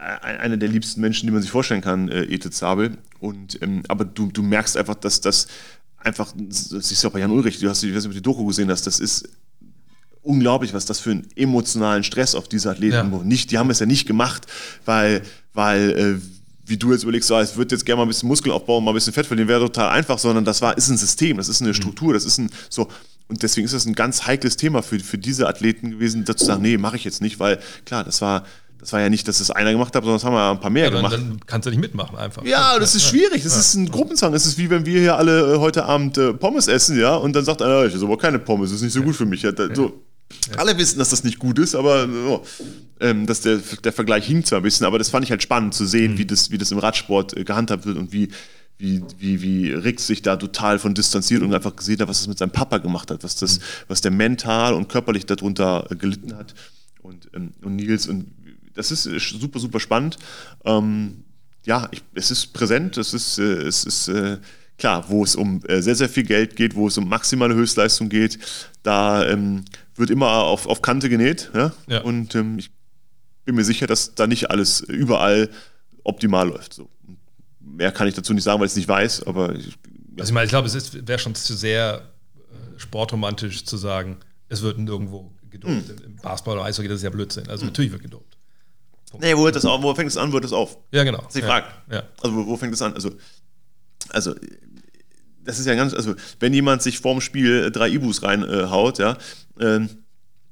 [0.00, 2.96] einer der liebsten Menschen, die man sich vorstellen kann, äh, Edith Zabel.
[3.18, 5.46] Und, ähm, aber du, du merkst einfach, dass das
[5.98, 8.18] einfach, das siehst du auch bei Jan Ulrich, du hast, ich weiß nicht, ob du
[8.18, 9.28] die Doku gesehen hast, das ist
[10.22, 13.22] unglaublich, was das für einen emotionalen Stress auf diese Athleten Ja.
[13.24, 14.46] nicht, die haben es ja nicht gemacht,
[14.84, 15.22] weil,
[15.54, 16.20] weil äh,
[16.66, 18.92] wie du jetzt überlegst, so, ich würde jetzt gerne mal ein bisschen Muskeln aufbauen, mal
[18.92, 21.60] ein bisschen Fett verlieren, wäre total einfach, sondern das war, ist ein System, das ist
[21.60, 22.88] eine Struktur, das ist ein so.
[23.28, 26.46] Und deswegen ist das ein ganz heikles Thema für, für diese Athleten gewesen, dazu zu
[26.46, 28.44] sagen, nee, mache ich jetzt nicht, weil klar, das war,
[28.80, 30.70] das war ja nicht, dass das einer gemacht hat, sondern das haben wir ein paar
[30.70, 31.14] mehr Ja, dann, gemacht.
[31.14, 32.44] dann kannst du nicht mitmachen einfach.
[32.44, 33.42] Ja, das ist schwierig.
[33.44, 34.32] Das ist ein Gruppenzwang.
[34.34, 37.34] Es ist wie wenn wir hier alle äh, heute Abend äh, Pommes essen, ja, und
[37.34, 39.42] dann sagt einer, ich esse aber keine Pommes, das ist nicht so gut für mich.
[39.42, 40.02] Ja, da, so.
[40.56, 42.44] Alle wissen, dass das nicht gut ist, aber so.
[43.00, 45.74] ähm, dass der, der Vergleich hinkt zwar ein bisschen, aber das fand ich halt spannend
[45.74, 48.28] zu sehen, wie, das, wie das im Radsport äh, gehandhabt wird und wie,
[48.78, 52.28] wie, wie, wie Rick sich da total von distanziert und einfach gesehen hat, was das
[52.28, 53.58] mit seinem Papa gemacht hat, was, das,
[53.88, 56.54] was der mental und körperlich darunter äh, gelitten hat.
[57.02, 58.26] Und, ähm, und Nils und
[58.74, 60.16] das ist äh, super, super spannend.
[60.64, 61.24] Ähm,
[61.64, 64.38] ja, ich, es ist präsent, es ist, äh, es ist äh,
[64.78, 68.08] klar, wo es um äh, sehr, sehr viel Geld geht, wo es um maximale Höchstleistung
[68.08, 68.38] geht,
[68.82, 69.64] da ähm,
[69.94, 71.50] wird immer auf, auf Kante genäht.
[71.54, 71.72] Ja?
[71.86, 72.00] Ja.
[72.02, 72.70] Und ähm, ich
[73.44, 75.50] bin mir sicher, dass da nicht alles überall
[76.04, 76.72] optimal läuft.
[76.74, 76.88] So.
[77.60, 79.76] Mehr kann ich dazu nicht sagen, weil ich es nicht weiß, aber ich,
[80.18, 82.00] Also ich meine, ich glaube, es wäre schon zu sehr
[82.38, 84.16] äh, sportromantisch zu sagen,
[84.48, 85.72] es wird nirgendwo gedopt.
[85.88, 85.96] Hm.
[86.06, 87.48] Im- Basketball oder Eishockey, das ist ja Blödsinn.
[87.48, 88.36] Also natürlich wird gedopt.
[89.18, 90.78] Nee, wo, hört das auf, wo fängt es an, wo hört das auf?
[90.92, 91.26] Ja, genau.
[91.34, 91.46] Die ja.
[91.46, 91.66] Frage.
[91.90, 92.02] Ja.
[92.22, 92.94] Also wo, wo fängt es an?
[92.94, 93.10] Also,
[94.10, 94.34] also
[95.44, 99.16] das ist ja ganz, also wenn jemand sich vorm Spiel äh, drei Ibus reinhaut, ja,
[99.58, 99.88] ähm,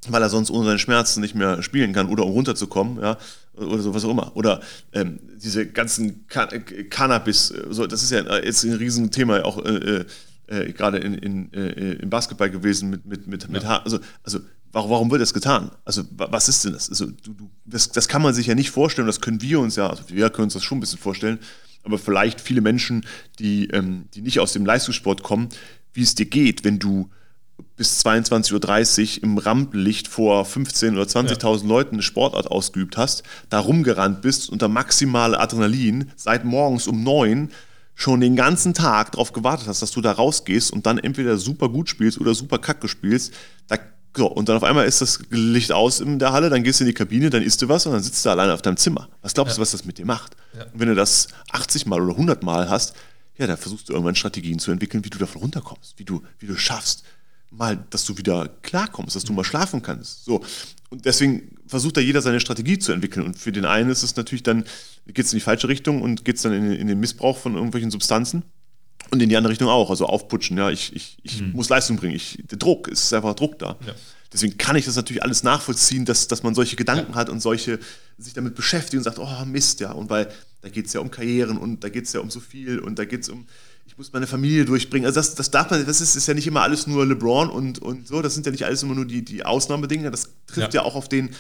[0.09, 3.19] weil er sonst ohne seine Schmerzen nicht mehr spielen kann oder um runterzukommen, ja,
[3.55, 4.37] oder so was auch immer.
[4.37, 4.61] Oder
[4.93, 9.43] ähm, diese ganzen Can äh, Cannabis, äh, so, das ist ja äh, jetzt ein Riesenthema
[9.43, 10.05] auch äh,
[10.47, 13.85] äh, gerade in, in, äh, im Basketball gewesen mit, mit, mit, mit Haar.
[13.85, 14.41] Also, also
[14.73, 15.71] warum, warum wird das getan?
[15.85, 16.89] Also wa- was ist denn das?
[16.89, 17.91] Also, du, du, das?
[17.91, 20.45] Das kann man sich ja nicht vorstellen, das können wir uns ja, also wir können
[20.45, 21.39] uns das schon ein bisschen vorstellen,
[21.85, 23.05] aber vielleicht viele Menschen,
[23.39, 25.49] die, ähm, die nicht aus dem Leistungssport kommen,
[25.95, 27.11] wie es dir geht, wenn du
[27.77, 33.59] bis 22.30 Uhr im Rampenlicht vor 15.000 oder 20.000 Leuten eine Sportart ausgeübt hast, da
[33.61, 37.51] rumgerannt bist unter maximale Adrenalin, seit morgens um 9
[37.95, 41.69] schon den ganzen Tag darauf gewartet hast, dass du da rausgehst und dann entweder super
[41.69, 43.33] gut spielst oder super kacke spielst.
[43.67, 43.77] Da,
[44.17, 46.85] so, und dann auf einmal ist das Licht aus in der Halle, dann gehst du
[46.85, 49.09] in die Kabine, dann isst du was und dann sitzt du alleine auf deinem Zimmer.
[49.23, 50.37] Was glaubst du, was das mit dir macht?
[50.57, 50.65] Ja.
[50.65, 52.95] Und wenn du das 80 Mal oder 100 Mal hast,
[53.37, 56.47] ja, dann versuchst du irgendwann Strategien zu entwickeln, wie du davon runterkommst, wie du, wie
[56.47, 57.05] du schaffst,
[57.51, 60.25] mal, dass du wieder klarkommst, dass du mal schlafen kannst.
[60.25, 60.43] So.
[60.91, 63.25] Und deswegen versucht da jeder seine Strategie zu entwickeln.
[63.25, 64.65] Und für den einen ist es natürlich dann,
[65.07, 67.55] geht es in die falsche Richtung und geht es dann in, in den Missbrauch von
[67.55, 68.43] irgendwelchen Substanzen.
[69.11, 72.15] Und in die andere Richtung auch, also aufputschen, ja, ich, ich, ich muss Leistung bringen.
[72.15, 73.77] Ich, der Druck, es ist einfach Druck da.
[73.87, 73.95] Ja.
[74.33, 77.79] Deswegen kann ich das natürlich alles nachvollziehen, dass, dass man solche Gedanken hat und solche
[78.19, 79.93] sich damit beschäftigt und sagt, oh Mist, ja.
[79.93, 80.31] Und weil
[80.61, 82.99] da geht es ja um Karrieren und da geht es ja um so viel und
[82.99, 83.47] da geht es um,
[83.87, 85.07] ich muss meine Familie durchbringen.
[85.07, 87.79] Also das, das darf man, das ist, ist ja nicht immer alles nur LeBron und,
[87.79, 90.83] und so, das sind ja nicht alles immer nur die, die Ausnahmedinge, das trifft ja.
[90.83, 90.87] Ja.
[90.87, 91.31] auch auf den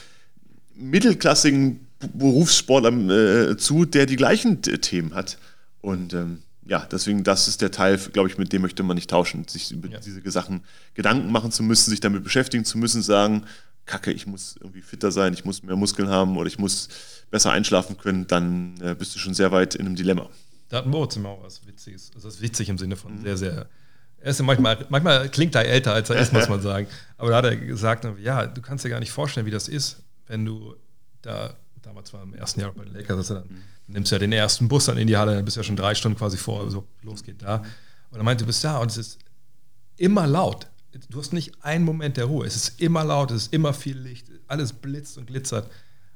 [0.76, 1.80] mittelklassigen
[2.14, 5.36] Berufssportler äh, zu, der die gleichen Themen hat.
[5.80, 6.38] Und ähm,
[6.68, 9.72] ja, deswegen, das ist der Teil, glaube ich, mit dem möchte man nicht tauschen, sich
[9.72, 9.98] über Ja.
[10.00, 10.62] diese Sachen
[10.94, 13.44] Gedanken machen zu müssen, sich damit beschäftigen zu müssen, sagen,
[13.86, 16.88] Kacke, ich muss irgendwie fitter sein, ich muss mehr Muskeln haben oder ich muss
[17.30, 20.28] besser einschlafen können, dann äh, bist du schon sehr weit in einem Dilemma.
[20.68, 22.10] Da hat Moritz immer auch was Witziges.
[22.14, 23.66] Also das ist witzig im Sinne von sehr, sehr.
[24.20, 26.86] Er ist ja manchmal, manchmal klingt er älter, als er ist, muss man sagen.
[27.16, 30.02] Aber da hat er gesagt, ja, du kannst dir gar nicht vorstellen, wie das ist,
[30.26, 30.74] wenn du
[31.22, 34.32] da, damals war im ersten Jahr bei den Lakers, dass er dann nimmst ja den
[34.32, 36.86] ersten Bus dann in die Halle, dann bist ja schon drei Stunden quasi vor, so
[37.03, 37.62] losgeht da.
[38.11, 39.18] Und er meinte, du bist da und es ist
[39.97, 40.68] immer laut.
[41.11, 42.47] Du hast nicht einen Moment der Ruhe.
[42.47, 45.70] Es ist immer laut, es ist immer viel Licht, alles blitzt und glitzert.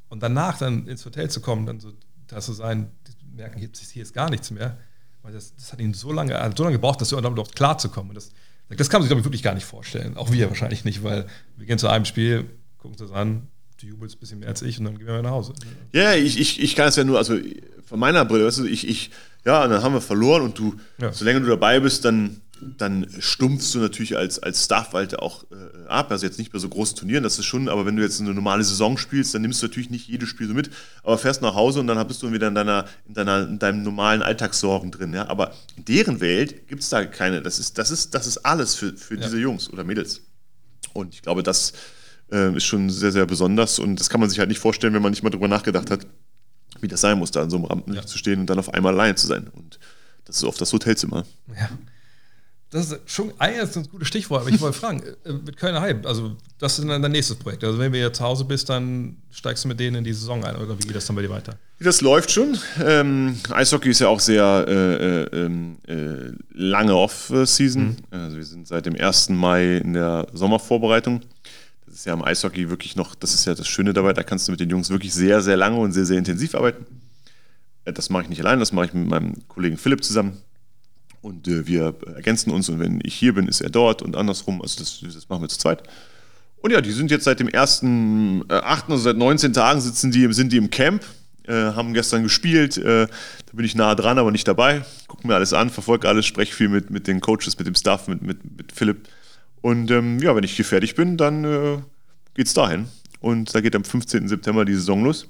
[0.09, 1.93] Und danach dann ins Hotel zu kommen, dann so
[2.27, 2.91] da zu sein,
[3.35, 3.71] merken, hier
[4.03, 4.79] ist, gar nichts mehr.
[5.23, 8.11] Weil das, das hat ihn so lange, so lange gebraucht, dass damit überhaupt klarzukommen.
[8.11, 8.33] Und das,
[8.69, 10.17] das kann man sich, glaube ich, wirklich gar nicht vorstellen.
[10.17, 12.45] Auch wir wahrscheinlich nicht, weil wir gehen zu einem Spiel,
[12.79, 13.49] gucken uns das an,
[13.83, 15.53] du jubelst ein bisschen mehr als ich und dann gehen wir nach Hause.
[15.93, 17.37] Ja, ich, ich, ich kann es ja nur, also
[17.85, 19.11] von meiner Brille, weißt du, ich, ich,
[19.45, 21.13] ja, dann haben wir verloren und du, Ja.
[21.13, 22.41] solange du dabei bist, dann
[22.79, 26.11] dann stumpfst du natürlich als, als Staff-Walter auch äh, ab.
[26.11, 28.33] Also jetzt nicht bei so großen Turnieren, das ist schon, aber wenn du jetzt eine
[28.35, 30.71] normale Saison spielst, dann nimmst du natürlich nicht jedes Spiel so mit,
[31.03, 33.83] aber fährst nach Hause und dann bist du wieder in, deiner, in, deiner, in deinem
[33.83, 35.13] normalen Alltagssorgen drin.
[35.13, 35.29] Ja?
[35.29, 38.75] Aber in deren Welt gibt es da keine, das ist, das ist, das ist alles
[38.75, 39.23] für, für ja.
[39.23, 40.21] diese Jungs oder Mädels.
[40.93, 41.73] Und ich glaube, das
[42.33, 45.03] äh, ist schon sehr, sehr besonders und das kann man sich halt nicht vorstellen, wenn
[45.03, 46.07] man nicht mal drüber nachgedacht hat,
[46.81, 48.09] wie das sein muss, da in so einem Rampenlicht ja.
[48.09, 49.49] zu stehen und dann auf einmal allein zu sein.
[49.49, 49.79] Und
[50.25, 51.25] das ist oft das Hotelzimmer.
[51.49, 51.69] Ja.
[52.71, 56.07] Das ist schon eigentlich ein gutes Stichwort, aber ich wollte fragen, äh, mit Kölner Hype,
[56.07, 57.63] also das ist dann dein nächstes Projekt.
[57.65, 60.43] Also wenn du jetzt zu Hause bist, dann steigst du mit denen in die Saison
[60.43, 61.59] ein oder wie geht das dann bei dir weiter?
[61.81, 62.57] Das läuft schon.
[62.83, 67.89] Ähm, Eishockey ist ja auch sehr äh, äh, ähm, äh, lange Off-Season.
[67.89, 67.97] Mhm.
[68.11, 69.29] Also wir sind seit dem 1.
[69.31, 71.21] Mai in der Sommervorbereitung.
[71.93, 74.49] Das ist ja im Eishockey wirklich noch, das ist ja das Schöne dabei, da kannst
[74.49, 76.87] du mit den Jungs wirklich sehr, sehr lange und sehr, sehr intensiv arbeiten.
[77.85, 80.39] Äh, das mache ich nicht allein, das mache ich mit meinem Kollegen Philipp zusammen.
[81.21, 84.63] Und äh, wir ergänzen uns und wenn ich hier bin, ist er dort und andersrum.
[84.63, 85.83] Also das, das machen wir zu zweit.
[86.63, 90.33] Und ja, die sind jetzt seit dem 1.8., äh, also seit 19 Tagen sitzen die,
[90.33, 91.05] sind die im Camp,
[91.47, 92.79] äh, haben gestern gespielt.
[92.79, 94.83] Äh, da bin ich nah dran, aber nicht dabei.
[95.09, 98.09] Gucken mir alles an, verfolge alles, spreche viel mit, mit den Coaches, mit dem Staff,
[98.09, 99.11] mit, mit, mit Philipp.
[99.63, 101.79] Und ähm, ja, wenn ich hier fertig bin, dann äh,
[102.35, 102.89] geht's dahin.
[103.21, 104.29] Und da geht am 15.
[104.29, 105.29] September die Saison los.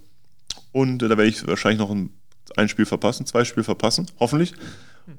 [0.73, 2.11] Und äh, da werde ich wahrscheinlich noch ein,
[2.57, 4.55] ein Spiel verpassen, zwei Spiele verpassen, hoffentlich.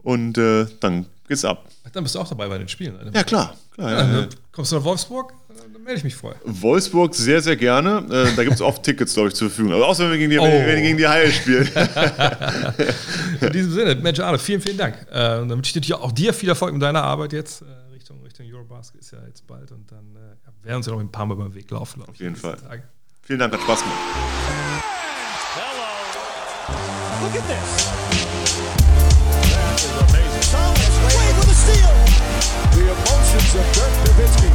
[0.02, 1.66] Und äh, dann geht's ab.
[1.92, 2.96] Dann bist du auch dabei bei den Spielen.
[3.14, 3.56] Ja, klar.
[3.76, 4.28] klar ja, ja.
[4.52, 5.34] Kommst du nach Wolfsburg?
[5.74, 6.40] Dann melde ich mich vorher.
[6.46, 8.06] Wolfsburg sehr, sehr gerne.
[8.10, 9.74] Äh, da gibt es oft Tickets, glaube ich, zur Verfügung.
[9.74, 10.44] Also außer wenn wir gegen die, oh.
[10.44, 11.70] wenn wir gegen die Haie spielen.
[13.42, 14.96] In diesem Sinne, Mensch, Arne, vielen, vielen Dank.
[15.12, 17.64] Äh, dann wünsche ich natürlich auch dir viel Erfolg mit deiner Arbeit jetzt.
[18.34, 21.28] Richtung Eurobasket ist ja jetzt bald und dann äh, werden uns ja noch ein paar
[21.28, 22.02] Mal über den Weg laufen.
[22.02, 22.58] Auf jeden Fall.
[22.58, 22.82] Tage.
[23.22, 23.98] Vielen Dank, hat Spaß gemacht.
[25.54, 25.86] Hello.
[27.22, 27.86] Look at this.
[29.54, 30.50] That is amazing.
[30.50, 31.94] Thomas Wade with a steal.
[32.74, 34.50] The emotions of Dirk Nowitzki.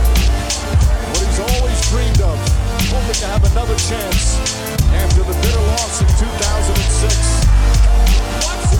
[1.15, 2.35] What he's always dreamed of.
[2.91, 4.43] Hoping to have another chance
[4.91, 7.47] after the bitter loss in 2006.
[8.43, 8.79] Watch the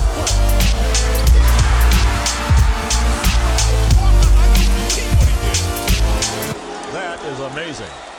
[6.91, 8.18] That is amazing.